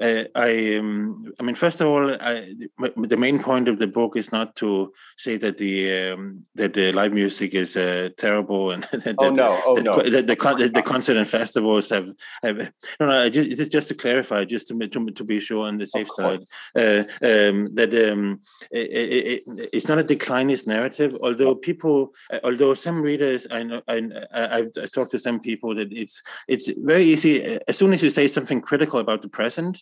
uh, 0.02 0.24
I, 0.34 0.76
um, 0.76 1.32
I 1.38 1.44
mean, 1.44 1.54
first 1.54 1.80
of 1.80 1.86
all, 1.86 2.10
I, 2.12 2.54
the 2.96 3.16
main 3.16 3.38
point 3.38 3.68
of 3.68 3.78
the 3.78 3.86
book 3.86 4.16
is 4.16 4.32
not 4.32 4.56
to 4.56 4.92
say 5.16 5.36
that 5.36 5.58
the 5.58 6.10
um, 6.10 6.44
that 6.56 6.74
the 6.74 6.90
live 6.90 7.12
music 7.12 7.54
is 7.54 7.76
uh, 7.76 8.08
terrible 8.18 8.72
and 8.72 8.82
that, 8.92 9.14
oh 9.18 9.30
no, 9.30 9.62
oh 9.64 9.76
that, 9.76 9.84
no, 9.84 10.02
the, 10.02 10.10
the, 10.10 10.70
the, 10.74 10.82
concert 10.82 11.16
and 11.16 11.28
festivals 11.28 11.88
have, 11.90 12.08
have 12.42 12.72
no, 12.98 13.06
no, 13.06 13.30
just, 13.30 13.50
just 13.50 13.70
just 13.70 13.88
to 13.88 13.94
clarify, 13.94 14.44
just 14.44 14.66
to 14.68 14.78
to, 14.88 15.10
to 15.12 15.24
be 15.24 15.38
sure 15.38 15.66
on 15.66 15.78
the 15.78 15.86
safe 15.86 16.10
side, 16.10 16.40
uh, 16.74 17.04
um, 17.22 17.72
that 17.74 17.94
um, 18.10 18.40
it, 18.72 19.42
it, 19.46 19.68
it's 19.72 19.86
not 19.86 20.00
a 20.00 20.04
declinist 20.04 20.66
narrative. 20.66 21.16
Although 21.22 21.54
people, 21.54 22.12
although 22.42 22.74
some 22.74 23.00
readers, 23.02 23.46
I 23.52 23.62
know, 23.62 23.82
I, 23.86 24.10
I've, 24.32 24.70
I've 24.82 24.90
talked 24.90 25.12
to 25.12 25.20
some 25.20 25.38
people 25.38 25.76
that 25.76 25.92
it's 25.92 26.20
it's 26.48 26.68
very 26.78 27.04
easy 27.04 27.60
as 27.68 27.78
soon 27.78 27.92
as 27.92 28.02
you 28.02 28.10
say 28.10 28.26
something 28.26 28.60
critical 28.60 28.98
about 28.98 29.22
the 29.22 29.28
present 29.28 29.80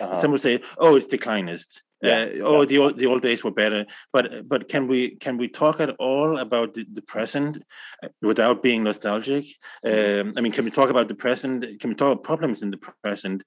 uh-huh. 0.00 0.20
Some 0.20 0.32
would 0.32 0.40
say, 0.40 0.60
"Oh, 0.78 0.96
it's 0.96 1.06
declinist." 1.06 1.80
Yeah, 2.02 2.22
uh, 2.22 2.28
oh, 2.42 2.60
yeah. 2.60 2.66
the 2.66 2.78
old 2.78 2.98
the 2.98 3.06
old 3.06 3.22
days 3.22 3.44
were 3.44 3.52
better. 3.52 3.86
But 4.12 4.48
but 4.48 4.68
can 4.68 4.88
we 4.88 5.10
can 5.16 5.36
we 5.36 5.48
talk 5.48 5.80
at 5.80 5.90
all 6.00 6.38
about 6.38 6.74
the, 6.74 6.84
the 6.92 7.02
present 7.02 7.62
uh, 8.02 8.08
without 8.20 8.62
being 8.62 8.82
nostalgic? 8.82 9.44
Mm-hmm. 9.86 10.28
Um, 10.28 10.34
I 10.36 10.40
mean, 10.40 10.52
can 10.52 10.64
we 10.64 10.72
talk 10.72 10.90
about 10.90 11.06
the 11.06 11.14
present? 11.14 11.64
Can 11.80 11.90
we 11.90 11.94
talk 11.94 12.12
about 12.12 12.24
problems 12.24 12.62
in 12.62 12.72
the 12.72 12.78
present 13.02 13.44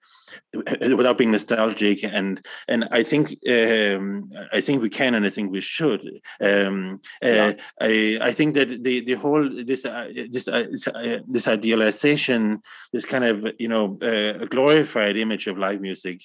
uh, 0.56 0.96
without 0.96 1.18
being 1.18 1.32
nostalgic? 1.32 2.04
And 2.06 2.46
and 2.70 2.88
I 2.92 3.04
think 3.04 3.38
um, 3.50 4.32
I 4.54 4.62
think 4.62 4.82
we 4.82 4.90
can, 4.90 5.16
and 5.16 5.26
I 5.26 5.30
think 5.30 5.52
we 5.52 5.62
should. 5.62 6.22
Um, 6.42 7.02
yeah. 7.22 7.48
uh, 7.48 7.54
I 7.82 8.18
I 8.22 8.32
think 8.32 8.56
that 8.56 8.84
the 8.84 9.02
the 9.02 9.16
whole 9.16 9.50
this 9.66 9.86
uh, 9.86 10.08
this 10.32 10.48
uh, 10.48 11.20
this 11.28 11.48
idealization, 11.50 12.62
this 12.94 13.06
kind 13.06 13.26
of 13.26 13.54
you 13.60 13.68
know 13.68 13.98
glorified 14.50 15.18
image 15.18 15.48
of 15.48 15.58
live 15.58 15.82
music 15.82 16.22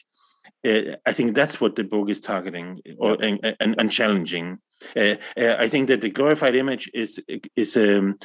uh, 0.67 0.97
I 1.07 1.13
think 1.13 1.35
that's 1.35 1.61
what 1.61 1.77
the 1.77 1.85
book 1.85 2.11
is 2.11 2.21
targeting 2.21 2.81
or 2.99 3.15
and, 3.23 3.57
and, 3.61 3.75
and 3.79 3.91
challenging. 3.91 4.59
Uh, 4.97 5.17
uh, 5.37 5.57
I 5.59 5.69
think 5.69 5.89
that 5.89 6.01
the 6.01 6.11
glorified 6.11 6.57
image 6.57 6.91
is 6.95 7.21
is 7.55 7.77
um, 7.77 8.19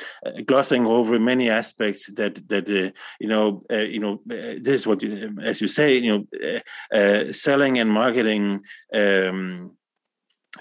glossing 0.46 0.86
over 0.86 1.20
many 1.20 1.50
aspects 1.50 2.12
that 2.14 2.48
that 2.48 2.70
uh, 2.70 2.92
you 3.20 3.28
know 3.28 3.64
uh, 3.72 3.76
you 3.76 4.00
know 4.00 4.14
uh, 4.32 4.56
this 4.62 4.80
is 4.82 4.88
what 4.88 5.04
you, 5.04 5.36
as 5.44 5.60
you 5.60 5.68
say 5.68 5.98
you 5.98 6.28
know 6.94 7.32
selling 7.32 7.80
and 7.80 7.92
marketing 7.92 8.62
um, 8.94 9.72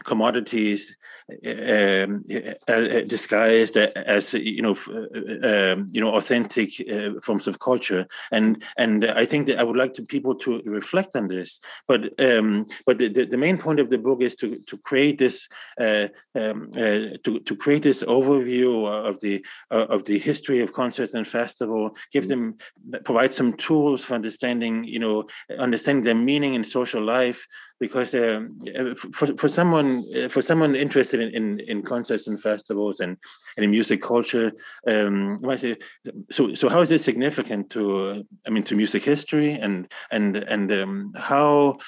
commodities 0.04 0.96
um, 1.46 2.24
uh, 2.30 2.70
uh, 2.70 3.00
disguised 3.06 3.78
as 3.78 4.34
you 4.34 4.60
know, 4.60 4.76
uh, 4.90 5.72
um, 5.72 5.86
you 5.90 6.00
know, 6.00 6.14
authentic 6.14 6.70
forms 7.22 7.48
of 7.48 7.58
culture, 7.60 8.06
and 8.30 8.62
and 8.76 9.06
I 9.06 9.24
think 9.24 9.46
that 9.46 9.58
I 9.58 9.64
would 9.64 9.76
like 9.76 9.94
to 9.94 10.02
people 10.02 10.34
to 10.36 10.60
reflect 10.66 11.16
on 11.16 11.28
this. 11.28 11.60
But 11.88 12.20
um, 12.20 12.66
but 12.84 12.98
the, 12.98 13.08
the 13.08 13.38
main 13.38 13.56
point 13.56 13.80
of 13.80 13.88
the 13.88 13.98
book 13.98 14.20
is 14.20 14.36
to 14.36 14.56
to 14.66 14.76
create 14.78 15.16
this 15.16 15.48
um, 15.80 16.10
to 16.34 17.40
to 17.42 17.56
create 17.56 17.82
this 17.82 18.02
overview 18.02 18.86
of 18.86 19.18
the 19.20 19.44
of 19.70 20.04
the 20.04 20.18
history 20.18 20.60
of 20.60 20.74
concerts 20.74 21.14
and 21.14 21.26
festival, 21.26 21.96
give 22.12 22.28
them 22.28 22.56
provide 23.04 23.32
some 23.32 23.54
tools 23.54 24.04
for 24.04 24.14
understanding, 24.14 24.84
you 24.84 24.98
know, 24.98 25.24
understanding 25.58 26.04
their 26.04 26.14
meaning 26.14 26.52
in 26.52 26.64
social 26.64 27.02
life, 27.02 27.46
because 27.86 28.14
um, 28.14 28.58
for 29.12 29.26
for 29.40 29.48
someone 29.58 29.92
for 30.30 30.42
someone 30.42 30.74
interested 30.74 31.20
in, 31.20 31.30
in, 31.38 31.60
in 31.72 31.82
concerts 31.82 32.26
and 32.28 32.40
festivals 32.40 33.00
and, 33.00 33.12
and 33.56 33.64
in 33.64 33.70
music 33.70 34.00
culture. 34.00 34.48
Um, 34.86 35.40
so 36.30 36.54
so 36.54 36.68
how 36.68 36.80
is 36.80 36.88
this 36.88 37.04
significant 37.04 37.70
to 37.74 37.82
I 38.46 38.50
mean 38.50 38.64
to 38.64 38.76
music 38.82 39.02
history 39.04 39.50
and 39.52 39.76
and 40.10 40.36
and 40.36 40.72
um, 40.72 41.12
how 41.30 41.78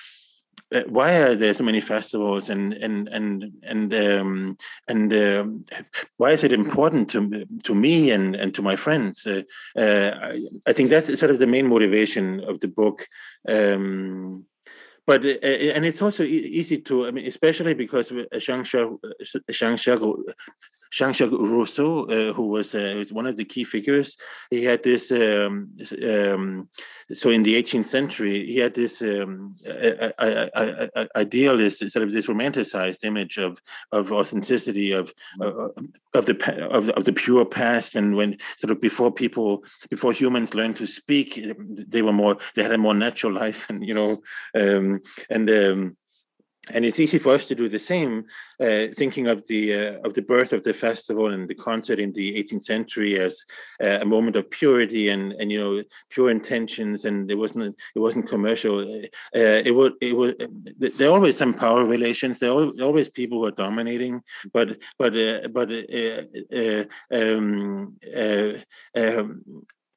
uh, 0.75 0.83
why 0.89 1.15
are 1.23 1.37
there 1.37 1.55
so 1.55 1.65
many 1.65 1.81
festivals 1.81 2.51
and 2.51 2.73
and 2.75 3.09
and 3.09 3.53
and 3.63 3.95
um, 3.95 4.57
and 4.89 5.13
um, 5.15 5.65
why 6.17 6.33
is 6.33 6.43
it 6.43 6.53
important 6.53 7.09
to 7.11 7.47
to 7.63 7.75
me 7.75 8.11
and 8.11 8.35
and 8.35 8.55
to 8.55 8.63
my 8.63 8.77
friends? 8.77 9.27
Uh, 9.27 9.43
uh, 9.77 10.11
I, 10.31 10.43
I, 10.67 10.73
think 10.73 10.91
that's 10.91 11.19
sort 11.21 11.31
of 11.31 11.39
the 11.39 11.47
main 11.47 11.69
motivation 11.69 12.43
of 12.51 12.59
the 12.59 12.69
book. 12.69 13.07
Um, 13.49 14.45
but 15.07 15.25
uh, 15.25 15.29
uh, 15.43 15.73
and 15.75 15.85
it's 15.85 16.03
also 16.03 16.25
easy 16.25 16.79
to 16.79 17.07
I 17.07 17.11
mean 17.11 17.27
especially 17.27 17.75
because 17.75 18.13
uh, 18.13 18.25
Jean-Jacques 18.39 20.03
uh, 20.03 20.33
Jean-Jacques 20.93 21.33
Rousseau, 21.33 22.05
uh, 22.07 22.33
who 22.33 22.47
was 22.49 22.75
uh, 22.75 23.05
one 23.11 23.27
of 23.27 23.37
the 23.37 23.45
key 23.45 23.65
figures, 23.65 24.17
he 24.51 24.65
had 24.65 24.83
this. 24.83 25.11
Um, 25.11 25.71
um, 26.03 26.69
so 27.13 27.31
in 27.31 27.43
the 27.43 27.63
18th 27.63 27.85
century, 27.85 28.47
he 28.47 28.59
had 28.59 28.75
this 28.75 29.01
um, 29.03 29.55
idealist, 31.17 31.91
sort 31.91 32.03
of 32.03 32.13
this 32.13 32.27
romanticized 32.27 33.05
image 33.05 33.39
of 33.39 33.59
of 33.93 34.13
authenticity, 34.13 34.93
of 34.93 35.13
uh, 35.41 35.69
of 36.15 36.27
the 36.27 36.69
of, 36.71 36.89
of 36.91 37.05
the 37.05 37.13
pure 37.13 37.45
past, 37.45 37.95
and 37.97 38.17
when 38.17 38.37
sort 38.57 38.71
of 38.71 38.81
before 38.81 39.13
people, 39.13 39.65
before 39.91 40.13
humans 40.13 40.55
learned 40.55 40.77
to 40.77 40.87
speak, 40.87 41.41
they 41.69 42.03
were 42.03 42.13
more, 42.13 42.37
they 42.55 42.63
had 42.63 42.73
a 42.73 42.79
more 42.79 42.95
natural 42.95 43.33
life, 43.33 43.67
and 43.71 43.87
you 43.87 43.95
know, 43.95 44.23
um, 44.55 45.01
and 45.31 45.51
um, 45.51 45.97
and 46.73 46.85
it's 46.85 46.99
easy 46.99 47.19
for 47.19 47.35
us 47.35 47.47
to 47.47 47.55
do 47.55 47.69
the 47.69 47.79
same, 47.79 48.25
uh, 48.61 48.87
thinking 48.95 49.27
of 49.29 49.47
the 49.47 49.75
uh, 49.75 49.93
of 50.05 50.15
the 50.15 50.23
birth 50.23 50.53
of 50.53 50.63
the 50.63 50.75
festival 50.75 51.31
and 51.31 51.49
the 51.49 51.55
concert 51.55 51.99
in 51.99 52.13
the 52.13 52.43
18th 52.43 52.65
century 52.65 53.21
as 53.21 53.45
uh, 53.83 53.99
a 54.01 54.05
moment 54.05 54.37
of 54.37 54.51
purity 54.51 55.09
and 55.09 55.33
and 55.35 55.53
you 55.53 55.61
know 55.61 55.83
pure 56.11 56.31
intentions, 56.31 57.05
and 57.05 57.31
it 57.31 57.37
wasn't 57.37 57.77
it 57.95 57.99
wasn't 57.99 58.29
commercial. 58.29 58.81
Uh, 58.81 59.09
it 59.33 59.75
was 59.75 59.93
it 60.01 60.17
was 60.17 60.35
there 60.79 61.11
always 61.11 61.37
some 61.37 61.55
power 61.55 61.85
relations. 61.85 62.41
There 62.41 62.51
are 62.51 62.71
always 62.83 63.09
people 63.09 63.39
who 63.39 63.47
are 63.47 63.53
dominating, 63.53 64.23
but 64.53 64.79
but 64.99 65.17
uh, 65.17 65.49
but 65.49 65.71
uh, 65.71 66.85
um, 67.13 67.97
um, 68.97 69.45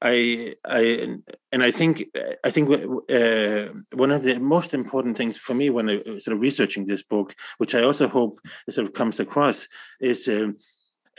I, 0.02 0.56
I, 0.66 1.18
and 1.52 1.64
I 1.64 1.72
think, 1.72 2.06
I 2.44 2.52
think 2.52 2.70
uh, 2.70 3.74
one 3.94 4.12
of 4.12 4.24
the 4.24 4.40
most 4.40 4.74
important 4.74 5.18
things 5.18 5.38
for 5.38 5.54
me 5.54 5.70
when 5.70 5.90
I 5.90 6.02
sort 6.20 6.36
of 6.36 6.40
researching 6.40 6.86
this 6.86 7.04
book, 7.04 7.36
which 7.58 7.76
I 7.76 7.84
also 7.84 8.08
hope 8.08 8.40
sort 8.70 8.88
of 8.88 8.94
comes 8.94 9.20
across, 9.20 9.68
is 10.00 10.28
um, 10.28 10.56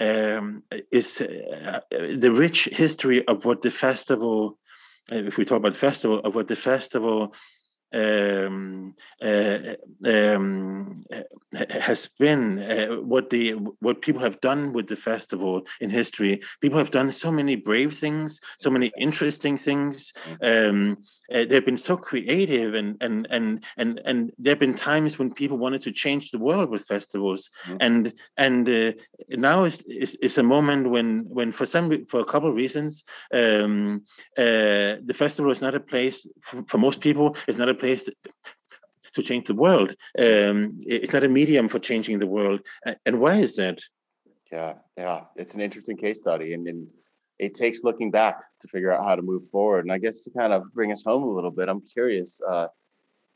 um, 0.00 0.62
is 0.90 1.20
uh, 1.20 1.80
the 1.90 2.32
rich 2.32 2.64
history 2.72 3.26
of 3.28 3.44
what 3.44 3.62
the 3.62 3.70
festival. 3.70 4.58
If 5.10 5.36
we 5.36 5.44
talk 5.44 5.58
about 5.58 5.72
the 5.72 5.78
festival, 5.78 6.20
of 6.20 6.34
what 6.34 6.48
the 6.48 6.56
festival 6.56 7.34
um, 7.92 8.94
uh, 9.22 9.58
um, 10.04 11.04
has 11.52 12.08
been 12.18 12.62
uh, 12.62 12.96
what 12.96 13.30
the 13.30 13.52
what 13.80 14.02
people 14.02 14.20
have 14.20 14.40
done 14.40 14.72
with 14.72 14.86
the 14.86 14.96
festival 14.96 15.66
in 15.80 15.90
history. 15.90 16.40
People 16.60 16.78
have 16.78 16.90
done 16.90 17.10
so 17.12 17.30
many 17.32 17.56
brave 17.56 17.92
things, 17.92 18.40
so 18.58 18.70
many 18.70 18.92
interesting 18.98 19.56
things. 19.56 20.12
Um, 20.42 20.98
uh, 21.32 21.44
they've 21.46 21.64
been 21.64 21.76
so 21.76 21.96
creative, 21.96 22.74
and 22.74 22.96
and 23.00 23.26
and 23.30 23.64
and 23.76 24.00
and 24.04 24.32
there 24.38 24.52
have 24.52 24.60
been 24.60 24.74
times 24.74 25.18
when 25.18 25.32
people 25.32 25.58
wanted 25.58 25.82
to 25.82 25.92
change 25.92 26.30
the 26.30 26.38
world 26.38 26.70
with 26.70 26.82
festivals, 26.82 27.50
mm-hmm. 27.64 27.76
and 27.80 28.12
and 28.36 28.68
uh, 28.68 28.92
now 29.30 29.64
is, 29.64 29.82
is 29.86 30.38
a 30.38 30.42
moment 30.42 30.90
when 30.90 31.24
when 31.28 31.52
for 31.52 31.66
some 31.66 32.06
for 32.06 32.20
a 32.20 32.24
couple 32.24 32.48
of 32.48 32.54
reasons 32.54 33.04
um, 33.32 34.02
uh, 34.36 34.96
the 35.04 35.14
festival 35.14 35.50
is 35.50 35.62
not 35.62 35.74
a 35.74 35.80
place 35.80 36.26
for, 36.40 36.62
for 36.66 36.78
most 36.78 37.00
people. 37.00 37.36
It's 37.46 37.58
not 37.58 37.68
a 37.68 37.74
place 37.80 38.04
to, 38.04 38.14
to 39.14 39.22
change 39.22 39.46
the 39.46 39.54
world. 39.54 39.90
Um, 40.18 40.78
it's 40.80 41.12
not 41.12 41.24
a 41.24 41.28
medium 41.28 41.68
for 41.68 41.78
changing 41.78 42.18
the 42.18 42.26
world. 42.26 42.60
And 43.04 43.20
why 43.20 43.36
is 43.36 43.56
that? 43.56 43.80
Yeah, 44.52 44.74
yeah, 44.96 45.22
it's 45.36 45.54
an 45.54 45.60
interesting 45.60 45.96
case 45.96 46.18
study, 46.18 46.54
and, 46.54 46.66
and 46.66 46.88
it 47.38 47.54
takes 47.54 47.84
looking 47.84 48.10
back 48.10 48.36
to 48.60 48.68
figure 48.68 48.92
out 48.92 49.04
how 49.04 49.14
to 49.14 49.22
move 49.22 49.48
forward. 49.48 49.84
And 49.84 49.92
I 49.92 49.98
guess 49.98 50.22
to 50.22 50.30
kind 50.30 50.52
of 50.52 50.72
bring 50.74 50.92
us 50.92 51.04
home 51.04 51.22
a 51.22 51.30
little 51.30 51.52
bit, 51.52 51.68
I'm 51.68 51.82
curious. 51.82 52.40
Uh, 52.46 52.68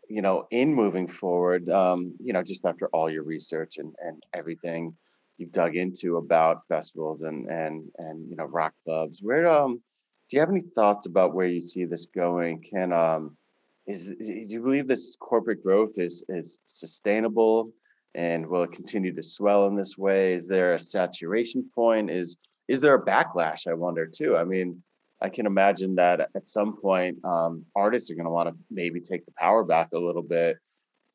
you 0.09 0.23
know, 0.23 0.47
in 0.51 0.75
moving 0.75 1.09
forward, 1.09 1.71
um, 1.71 2.15
you 2.23 2.33
know, 2.33 2.43
just 2.43 2.67
after 2.67 2.89
all 2.89 3.09
your 3.09 3.23
research 3.23 3.79
and, 3.79 3.95
and 4.05 4.23
everything 4.35 4.95
you've 5.39 5.53
dug 5.53 5.77
into 5.77 6.17
about 6.17 6.67
festivals 6.69 7.23
and 7.23 7.49
and 7.49 7.89
and 7.99 8.29
you 8.29 8.37
know 8.37 8.45
rock 8.45 8.75
clubs, 8.85 9.21
where 9.23 9.47
um, 9.47 9.81
do 10.29 10.37
you 10.37 10.41
have 10.41 10.51
any 10.51 10.61
thoughts 10.61 11.07
about 11.07 11.35
where 11.35 11.47
you 11.47 11.61
see 11.61 11.85
this 11.85 12.07
going? 12.07 12.63
Can 12.63 12.93
um, 12.93 13.37
is 13.87 14.07
do 14.07 14.14
you 14.18 14.62
believe 14.62 14.88
this 14.88 15.16
corporate 15.20 15.62
growth 15.62 15.99
is 15.99 16.25
is 16.29 16.59
sustainable? 16.66 17.73
And 18.14 18.47
will 18.47 18.62
it 18.62 18.73
continue 18.73 19.12
to 19.14 19.23
swell 19.23 19.66
in 19.66 19.75
this 19.75 19.99
way? 19.99 20.35
Is 20.35 20.47
there 20.49 20.75
a 20.75 20.79
saturation 20.79 21.68
point? 21.75 22.11
Is 22.11 22.37
is 22.68 22.81
there 22.81 22.94
a 22.94 23.05
backlash 23.05 23.66
i 23.66 23.75
wonder 23.75 24.07
too? 24.07 24.37
I 24.37 24.44
mean 24.44 24.83
i 25.20 25.29
can 25.29 25.47
imagine 25.47 25.94
that 25.94 26.29
at 26.35 26.47
some 26.47 26.77
point 26.77 27.16
um, 27.25 27.64
artists 27.77 28.11
are 28.11 28.14
going 28.14 28.27
to 28.27 28.31
want 28.31 28.49
to 28.49 28.55
maybe 28.70 29.01
take 29.01 29.25
the 29.27 29.33
power 29.38 29.64
back 29.64 29.88
a 29.92 29.99
little 29.99 30.23
bit. 30.23 30.57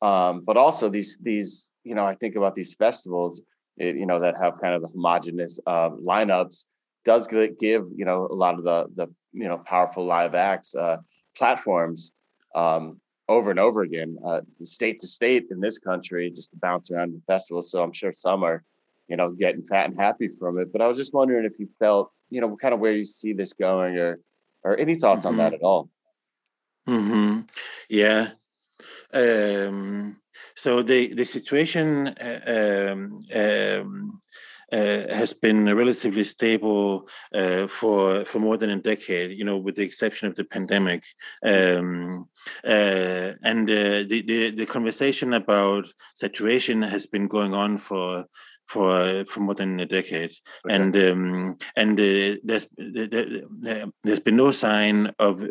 Um, 0.02 0.42
but 0.44 0.56
also 0.56 0.88
these 0.88 1.18
these 1.22 1.70
you 1.84 1.94
know 1.94 2.04
i 2.04 2.14
think 2.14 2.36
about 2.36 2.54
these 2.54 2.74
festivals 2.74 3.42
it, 3.76 3.96
you 3.96 4.06
know 4.06 4.20
that 4.20 4.36
have 4.40 4.60
kind 4.60 4.74
of 4.74 4.82
the 4.82 4.88
homogenous 4.88 5.58
uh, 5.66 5.90
lineups 5.90 6.66
does 7.04 7.26
give 7.26 7.84
you 7.94 8.04
know 8.04 8.28
a 8.30 8.34
lot 8.34 8.54
of 8.54 8.64
the 8.64 8.86
the 8.94 9.06
you 9.32 9.48
know 9.48 9.58
powerful 9.58 10.04
live 10.04 10.34
acts 10.34 10.74
uh, 10.74 10.98
platforms 11.36 12.12
um, 12.54 13.00
over 13.28 13.50
and 13.50 13.60
over 13.60 13.82
again, 13.82 14.18
uh, 14.26 14.40
state 14.62 15.00
to 15.00 15.06
state 15.06 15.46
in 15.50 15.60
this 15.60 15.78
country, 15.78 16.30
just 16.30 16.50
to 16.50 16.56
bounce 16.56 16.90
around 16.90 17.12
the 17.12 17.22
festival. 17.26 17.62
So 17.62 17.82
I'm 17.82 17.92
sure 17.92 18.12
some 18.12 18.42
are, 18.42 18.64
you 19.08 19.16
know, 19.16 19.30
getting 19.30 19.62
fat 19.62 19.88
and 19.88 19.98
happy 19.98 20.28
from 20.28 20.58
it. 20.58 20.72
But 20.72 20.82
I 20.82 20.86
was 20.86 20.98
just 20.98 21.14
wondering 21.14 21.44
if 21.44 21.58
you 21.58 21.68
felt, 21.78 22.10
you 22.28 22.40
know, 22.40 22.56
kind 22.56 22.74
of 22.74 22.80
where 22.80 22.92
you 22.92 23.04
see 23.04 23.32
this 23.32 23.52
going, 23.52 23.96
or 23.96 24.20
or 24.64 24.76
any 24.76 24.94
thoughts 24.94 25.26
mm-hmm. 25.26 25.28
on 25.28 25.36
that 25.38 25.52
mm-hmm. 25.52 25.64
at 25.64 25.68
all. 25.68 25.90
Hmm. 26.86 27.40
Yeah. 27.88 28.30
Um, 29.12 30.16
so 30.56 30.82
the 30.82 31.14
the 31.14 31.24
situation 31.24 32.08
uh, 32.08 32.90
um, 32.92 33.24
um, 33.32 34.20
has 34.72 35.32
been 35.32 35.74
relatively 35.74 36.24
stable 36.24 37.08
uh, 37.34 37.66
for 37.66 38.24
for 38.24 38.38
more 38.38 38.56
than 38.56 38.70
a 38.70 38.80
decade. 38.80 39.36
You 39.36 39.44
know, 39.44 39.58
with 39.58 39.76
the 39.76 39.82
exception 39.82 40.28
of 40.28 40.36
the 40.36 40.44
pandemic, 40.44 41.04
um, 41.44 42.28
uh, 42.64 43.32
and 43.42 43.68
uh, 43.68 44.04
the, 44.08 44.22
the 44.26 44.50
the 44.50 44.66
conversation 44.66 45.32
about 45.34 45.86
saturation 46.14 46.82
has 46.82 47.06
been 47.06 47.28
going 47.28 47.54
on 47.54 47.78
for 47.78 48.26
for 48.66 49.24
for 49.24 49.40
more 49.40 49.54
than 49.54 49.80
a 49.80 49.86
decade, 49.86 50.32
okay. 50.64 50.74
and 50.76 50.96
um, 50.96 51.56
and 51.74 51.98
uh, 51.98 52.38
there's 52.44 52.68
there, 52.76 53.86
has 54.04 54.20
been 54.20 54.36
no 54.36 54.52
sign 54.52 55.12
of 55.18 55.42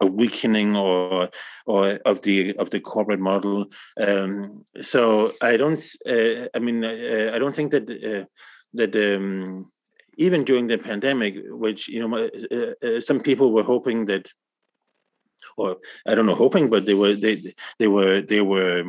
a 0.00 0.06
weakening 0.06 0.74
or 0.74 1.28
or 1.66 2.00
of 2.06 2.22
the 2.22 2.56
of 2.56 2.70
the 2.70 2.80
corporate 2.80 3.20
model. 3.20 3.66
Um, 4.00 4.64
so 4.80 5.32
I 5.42 5.58
don't. 5.58 5.82
Uh, 6.08 6.48
I 6.54 6.58
mean, 6.60 6.82
I 6.84 7.38
don't 7.38 7.54
think 7.54 7.72
that 7.72 8.28
that 8.74 8.94
um, 8.96 9.70
even 10.16 10.44
during 10.44 10.66
the 10.66 10.78
pandemic, 10.78 11.36
which 11.48 11.88
you 11.88 12.06
know, 12.06 12.16
uh, 12.16 12.86
uh, 12.86 13.00
some 13.00 13.20
people 13.20 13.52
were 13.52 13.62
hoping 13.62 14.06
that, 14.06 14.30
or 15.56 15.76
I 16.06 16.14
don't 16.14 16.26
know, 16.26 16.34
hoping, 16.34 16.70
but 16.70 16.86
they 16.86 16.94
were 16.94 17.14
they 17.14 17.54
they 17.78 17.88
were 17.88 18.20
they 18.20 18.40
were. 18.40 18.84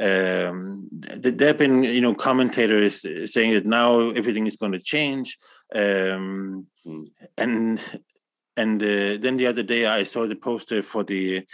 Um, 0.00 0.88
there 0.92 1.48
have 1.48 1.58
been 1.58 1.82
you 1.82 2.00
know 2.00 2.14
commentators 2.14 3.04
saying 3.32 3.52
that 3.52 3.66
now 3.66 4.10
everything 4.10 4.46
is 4.46 4.56
going 4.56 4.72
to 4.72 4.78
change, 4.78 5.36
um, 5.74 6.66
mm. 6.86 7.06
and 7.36 7.80
and 8.60 8.82
uh, 8.82 9.16
then 9.20 9.36
the 9.36 9.46
other 9.46 9.62
day 9.62 9.86
I 9.86 10.04
saw 10.04 10.26
the 10.26 10.36
poster 10.36 10.82
for 10.82 11.02
the 11.04 11.46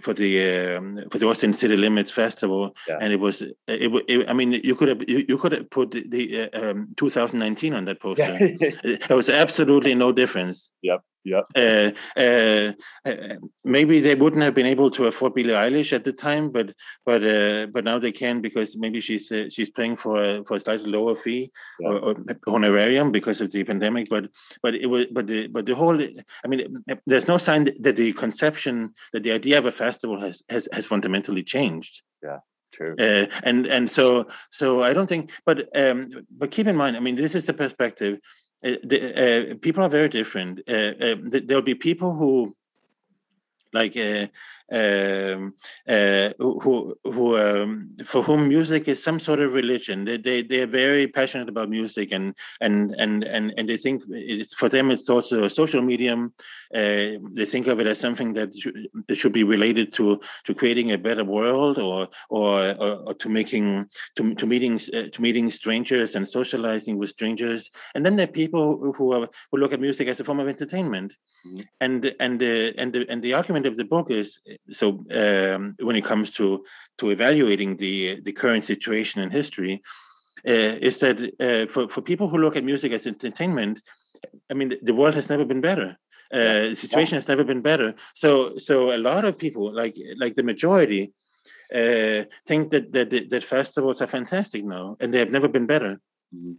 for 0.00 0.14
the 0.14 0.76
um, 0.76 0.98
for 1.10 1.18
the 1.18 1.28
Austin 1.28 1.52
City 1.52 1.76
Limits 1.76 2.10
Festival, 2.10 2.74
yeah. 2.88 2.98
and 3.00 3.12
it 3.12 3.20
was 3.20 3.42
it, 3.42 3.54
it, 3.66 4.28
I 4.28 4.32
mean 4.32 4.52
you 4.52 4.74
could 4.74 4.88
have 4.88 5.08
you, 5.08 5.24
you 5.28 5.38
could 5.38 5.52
have 5.52 5.70
put 5.70 5.90
the, 5.90 6.04
the 6.08 6.50
uh, 6.52 6.70
um, 6.70 6.88
2019 6.96 7.74
on 7.74 7.84
that 7.86 8.00
poster. 8.00 8.38
there 9.08 9.16
was 9.16 9.28
absolutely 9.28 9.94
no 9.94 10.12
difference. 10.12 10.70
Yep. 10.82 11.02
Yeah. 11.24 11.42
Uh, 11.54 11.92
uh, 12.16 12.72
uh, 13.04 13.36
maybe 13.64 14.00
they 14.00 14.14
wouldn't 14.14 14.42
have 14.42 14.54
been 14.54 14.66
able 14.66 14.90
to 14.90 15.06
afford 15.06 15.34
Billie 15.34 15.54
Eilish 15.54 15.92
at 15.92 16.04
the 16.04 16.12
time, 16.12 16.50
but 16.50 16.74
but 17.06 17.22
uh, 17.22 17.66
but 17.66 17.84
now 17.84 17.98
they 17.98 18.12
can 18.12 18.40
because 18.40 18.76
maybe 18.76 19.00
she's 19.00 19.30
uh, 19.30 19.48
she's 19.48 19.70
playing 19.70 19.96
for 19.96 20.22
a, 20.22 20.44
for 20.44 20.56
a 20.56 20.60
slightly 20.60 20.90
lower 20.90 21.14
fee 21.14 21.50
yeah. 21.80 21.90
or, 21.90 21.98
or, 21.98 22.16
honorarium 22.48 23.12
because 23.12 23.40
of 23.40 23.52
the 23.52 23.62
pandemic. 23.62 24.08
But 24.08 24.30
but 24.62 24.74
it 24.74 24.86
was 24.86 25.06
but 25.12 25.26
the 25.28 25.46
but 25.46 25.66
the 25.66 25.74
whole 25.74 26.00
I 26.00 26.48
mean 26.48 26.82
there's 27.06 27.28
no 27.28 27.38
sign 27.38 27.68
that 27.80 27.96
the 27.96 28.12
conception 28.14 28.94
that 29.12 29.22
the 29.22 29.32
idea 29.32 29.58
of 29.58 29.66
a 29.66 29.72
festival 29.72 30.20
has 30.20 30.42
has, 30.48 30.68
has 30.72 30.86
fundamentally 30.86 31.44
changed. 31.44 32.02
Yeah. 32.22 32.38
True. 32.72 32.96
Uh, 32.98 33.26
and 33.42 33.66
and 33.66 33.88
so 33.88 34.28
so 34.50 34.82
I 34.82 34.94
don't 34.94 35.06
think, 35.06 35.30
but 35.44 35.68
um, 35.76 36.08
but 36.36 36.50
keep 36.50 36.66
in 36.66 36.74
mind, 36.74 36.96
I 36.96 37.00
mean, 37.00 37.16
this 37.16 37.34
is 37.34 37.44
the 37.44 37.52
perspective 37.52 38.18
uh, 38.64 38.68
uh, 38.70 39.54
people 39.60 39.82
are 39.82 39.88
very 39.88 40.08
different. 40.08 40.60
Uh, 40.68 41.16
there'll 41.26 41.62
be 41.62 41.74
people 41.74 42.14
who, 42.14 42.56
like, 43.72 43.96
um, 44.72 45.54
uh, 45.88 46.30
who 46.38 46.96
who 47.04 47.36
um, 47.36 47.90
for 48.04 48.22
whom 48.22 48.48
music 48.48 48.88
is 48.88 49.02
some 49.02 49.20
sort 49.20 49.40
of 49.40 49.52
religion. 49.52 50.04
They 50.04 50.16
they 50.16 50.42
they 50.42 50.62
are 50.62 50.66
very 50.66 51.06
passionate 51.06 51.48
about 51.48 51.68
music 51.68 52.10
and 52.12 52.34
and 52.60 52.94
and 52.98 53.22
and 53.24 53.52
and 53.56 53.68
they 53.68 53.76
think 53.76 54.02
it's 54.08 54.54
for 54.54 54.68
them 54.68 54.90
it's 54.90 55.10
also 55.10 55.44
a 55.44 55.50
social 55.50 55.82
medium. 55.82 56.32
Uh, 56.74 57.20
they 57.32 57.44
think 57.44 57.66
of 57.66 57.80
it 57.80 57.86
as 57.86 58.00
something 58.00 58.32
that 58.32 58.56
should, 58.56 58.88
that 59.06 59.16
should 59.16 59.32
be 59.32 59.44
related 59.44 59.92
to 59.92 60.18
to 60.44 60.54
creating 60.54 60.92
a 60.92 60.98
better 60.98 61.24
world 61.24 61.78
or 61.78 62.08
or, 62.30 62.74
or, 62.78 62.92
or 63.06 63.14
to 63.14 63.28
making 63.28 63.86
to 64.16 64.34
to 64.34 64.46
meeting 64.46 64.80
uh, 64.94 65.08
to 65.12 65.20
meeting 65.20 65.50
strangers 65.50 66.14
and 66.14 66.26
socializing 66.26 66.96
with 66.98 67.10
strangers. 67.10 67.70
And 67.94 68.06
then 68.06 68.16
there 68.16 68.28
are 68.28 68.32
people 68.32 68.94
who 68.96 69.12
are 69.12 69.28
who 69.50 69.58
look 69.58 69.72
at 69.74 69.80
music 69.80 70.08
as 70.08 70.20
a 70.20 70.24
form 70.24 70.40
of 70.40 70.48
entertainment. 70.48 71.12
Mm-hmm. 71.46 71.62
And 71.80 72.14
and 72.20 72.40
the 72.40 72.72
and 72.78 72.92
the 72.92 73.06
and 73.10 73.22
the 73.22 73.34
argument 73.34 73.66
of 73.66 73.76
the 73.76 73.84
book 73.84 74.10
is 74.10 74.40
so 74.70 75.04
um, 75.10 75.74
when 75.80 75.96
it 75.96 76.04
comes 76.04 76.30
to 76.32 76.64
to 76.98 77.10
evaluating 77.10 77.76
the 77.76 78.20
the 78.20 78.32
current 78.32 78.64
situation 78.64 79.22
in 79.22 79.30
history, 79.30 79.82
uh, 80.46 80.76
is 80.80 80.98
that 81.00 81.18
uh, 81.40 81.70
for 81.72 81.88
for 81.88 82.02
people 82.02 82.28
who 82.28 82.38
look 82.38 82.56
at 82.56 82.64
music 82.64 82.92
as 82.92 83.06
entertainment, 83.06 83.82
I 84.50 84.54
mean 84.54 84.74
the, 84.82 84.94
world 84.94 85.14
has 85.14 85.28
never 85.28 85.44
been 85.44 85.60
better. 85.60 85.96
Uh, 86.32 86.70
the 86.70 86.76
situation 86.76 87.16
has 87.16 87.28
never 87.28 87.44
been 87.44 87.62
better. 87.62 87.94
So 88.14 88.56
so 88.56 88.94
a 88.94 88.98
lot 88.98 89.24
of 89.24 89.38
people, 89.38 89.72
like 89.72 89.96
like 90.16 90.34
the 90.34 90.42
majority, 90.42 91.12
uh, 91.74 92.24
think 92.46 92.70
that, 92.70 92.92
that 92.92 93.30
that 93.30 93.44
festivals 93.44 94.00
are 94.00 94.06
fantastic 94.06 94.64
now, 94.64 94.96
and 95.00 95.12
they 95.12 95.18
have 95.18 95.30
never 95.30 95.48
been 95.48 95.66
better. 95.66 96.00
Mm-hmm. 96.34 96.52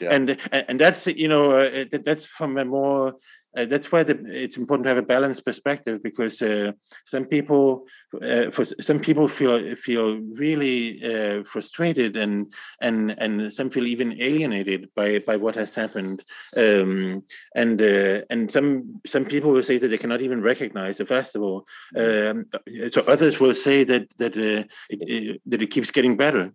Yeah. 0.00 0.14
And 0.14 0.38
and 0.50 0.78
that's 0.78 1.06
you 1.06 1.28
know 1.28 1.52
uh, 1.52 1.84
that's 2.04 2.26
from 2.26 2.58
a 2.58 2.64
more 2.64 3.14
uh, 3.56 3.64
that's 3.66 3.92
why 3.92 4.02
the, 4.02 4.18
it's 4.26 4.56
important 4.56 4.84
to 4.84 4.88
have 4.88 4.98
a 4.98 5.02
balanced 5.02 5.44
perspective 5.44 6.02
because 6.02 6.40
uh, 6.42 6.72
some 7.04 7.24
people 7.24 7.86
uh, 8.20 8.50
for 8.50 8.64
some 8.64 8.98
people 8.98 9.28
feel 9.28 9.76
feel 9.76 10.18
really 10.18 11.02
uh, 11.04 11.42
frustrated 11.44 12.16
and 12.16 12.52
and 12.80 13.14
and 13.18 13.52
some 13.52 13.70
feel 13.70 13.86
even 13.86 14.20
alienated 14.20 14.88
by 14.94 15.18
by 15.20 15.36
what 15.36 15.54
has 15.54 15.74
happened. 15.74 16.24
Um, 16.56 17.22
and 17.54 17.80
uh, 17.80 18.22
and 18.30 18.50
some 18.50 19.00
some 19.06 19.24
people 19.24 19.50
will 19.52 19.62
say 19.62 19.78
that 19.78 19.88
they 19.88 19.98
cannot 19.98 20.22
even 20.22 20.42
recognize 20.42 20.98
the 20.98 21.06
festival. 21.06 21.66
Um, 21.96 22.46
so 22.90 23.02
others 23.06 23.40
will 23.40 23.54
say 23.54 23.84
that 23.84 24.08
that 24.18 24.36
uh, 24.36 24.64
it, 24.90 25.00
it, 25.08 25.42
that 25.46 25.62
it 25.62 25.70
keeps 25.70 25.90
getting 25.90 26.16
better 26.16 26.52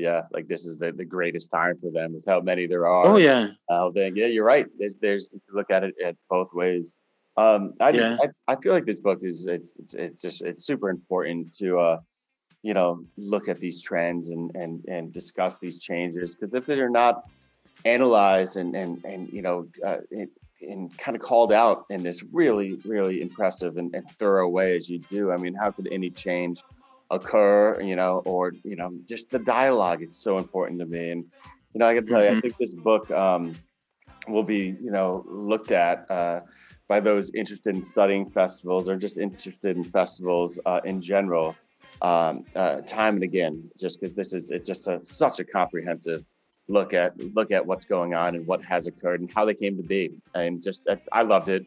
yeah, 0.00 0.22
like 0.32 0.48
this 0.48 0.64
is 0.64 0.78
the, 0.78 0.92
the 0.92 1.04
greatest 1.04 1.50
time 1.50 1.76
for 1.80 1.90
them 1.90 2.14
with 2.14 2.24
how 2.26 2.40
many 2.40 2.66
there 2.66 2.86
are. 2.86 3.06
Oh 3.06 3.16
yeah. 3.16 3.48
Oh, 3.68 3.92
then 3.92 4.16
yeah, 4.16 4.26
you're 4.26 4.44
right. 4.44 4.66
There's 4.78 4.96
there's 4.96 5.34
look 5.52 5.70
at 5.70 5.84
it 5.84 5.94
at 6.04 6.16
both 6.28 6.52
ways. 6.54 6.94
Um, 7.36 7.74
I 7.80 7.92
just 7.92 8.10
yeah. 8.10 8.28
I, 8.48 8.52
I 8.52 8.56
feel 8.60 8.72
like 8.72 8.86
this 8.86 9.00
book 9.00 9.20
is 9.22 9.46
it's 9.46 9.78
it's 9.94 10.20
just 10.20 10.40
it's 10.42 10.64
super 10.64 10.90
important 10.90 11.54
to 11.58 11.78
uh 11.78 12.00
you 12.62 12.74
know 12.74 13.04
look 13.16 13.48
at 13.48 13.60
these 13.60 13.80
trends 13.80 14.30
and 14.30 14.54
and 14.54 14.84
and 14.86 15.12
discuss 15.12 15.58
these 15.58 15.78
changes 15.78 16.36
because 16.36 16.54
if 16.54 16.66
they're 16.66 16.90
not 16.90 17.30
analyzed 17.84 18.56
and 18.56 18.74
and 18.74 19.04
and 19.04 19.32
you 19.32 19.42
know 19.42 19.68
uh, 19.86 19.98
and 20.62 20.96
kind 20.98 21.16
of 21.16 21.22
called 21.22 21.52
out 21.52 21.84
in 21.90 22.02
this 22.02 22.22
really 22.32 22.78
really 22.84 23.22
impressive 23.22 23.76
and, 23.76 23.94
and 23.94 24.10
thorough 24.12 24.48
way 24.48 24.76
as 24.76 24.88
you 24.88 24.98
do, 25.10 25.32
I 25.32 25.36
mean, 25.36 25.54
how 25.54 25.70
could 25.70 25.88
any 25.90 26.10
change 26.10 26.62
occur, 27.10 27.80
you 27.80 27.96
know, 27.96 28.22
or, 28.24 28.52
you 28.62 28.76
know, 28.76 28.90
just 29.06 29.30
the 29.30 29.38
dialogue 29.38 30.02
is 30.02 30.16
so 30.16 30.38
important 30.38 30.78
to 30.80 30.86
me. 30.86 31.10
And, 31.10 31.24
you 31.74 31.78
know, 31.78 31.86
I 31.86 31.94
can 31.94 32.06
tell 32.06 32.22
you, 32.22 32.28
I 32.28 32.30
mm-hmm. 32.32 32.40
think 32.40 32.56
this 32.58 32.74
book 32.74 33.10
um, 33.10 33.56
will 34.28 34.42
be, 34.42 34.76
you 34.80 34.90
know, 34.90 35.24
looked 35.28 35.72
at 35.72 36.10
uh, 36.10 36.40
by 36.88 37.00
those 37.00 37.30
interested 37.34 37.74
in 37.74 37.82
studying 37.82 38.28
festivals 38.28 38.88
or 38.88 38.96
just 38.96 39.18
interested 39.18 39.76
in 39.76 39.84
festivals 39.84 40.58
uh, 40.66 40.80
in 40.84 41.00
general, 41.00 41.56
um, 42.02 42.44
uh, 42.56 42.80
time 42.82 43.14
and 43.14 43.24
again, 43.24 43.70
just 43.78 44.00
because 44.00 44.14
this 44.14 44.34
is, 44.34 44.50
it's 44.50 44.66
just 44.66 44.88
a, 44.88 45.00
such 45.04 45.40
a 45.40 45.44
comprehensive 45.44 46.24
look 46.68 46.94
at, 46.94 47.18
look 47.34 47.50
at 47.50 47.64
what's 47.64 47.84
going 47.84 48.14
on 48.14 48.36
and 48.36 48.46
what 48.46 48.64
has 48.64 48.86
occurred 48.86 49.20
and 49.20 49.30
how 49.32 49.44
they 49.44 49.54
came 49.54 49.76
to 49.76 49.82
be. 49.82 50.10
And 50.34 50.62
just, 50.62 50.84
that 50.84 51.06
I 51.12 51.22
loved 51.22 51.48
it 51.48 51.66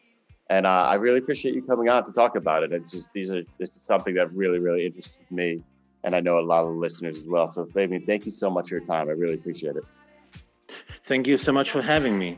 and 0.54 0.68
uh, 0.68 0.86
I 0.88 0.96
really 0.96 1.18
appreciate 1.18 1.56
you 1.56 1.64
coming 1.64 1.90
on 1.90 2.06
to 2.06 2.14
talk 2.14 2.36
about 2.36 2.62
it. 2.62 2.72
It's 2.72 2.92
just 2.92 3.12
these 3.12 3.32
are 3.32 3.42
this 3.58 3.76
is 3.76 3.82
something 3.82 4.14
that 4.16 4.32
really 4.34 4.60
really 4.60 4.86
interested 4.86 5.26
me, 5.32 5.64
and 6.04 6.14
I 6.14 6.20
know 6.20 6.38
a 6.38 6.46
lot 6.46 6.64
of 6.64 6.74
the 6.74 6.80
listeners 6.80 7.18
as 7.18 7.26
well. 7.26 7.48
So, 7.48 7.66
Fabian, 7.66 8.06
thank 8.06 8.26
you 8.26 8.32
so 8.32 8.52
much 8.52 8.70
for 8.70 8.76
your 8.76 8.86
time. 8.86 9.10
I 9.10 9.14
really 9.14 9.34
appreciate 9.34 9.76
it. 9.76 9.84
Thank 11.06 11.26
you 11.26 11.38
so 11.38 11.52
much 11.52 11.72
for 11.72 11.82
having 11.82 12.20
me. 12.20 12.38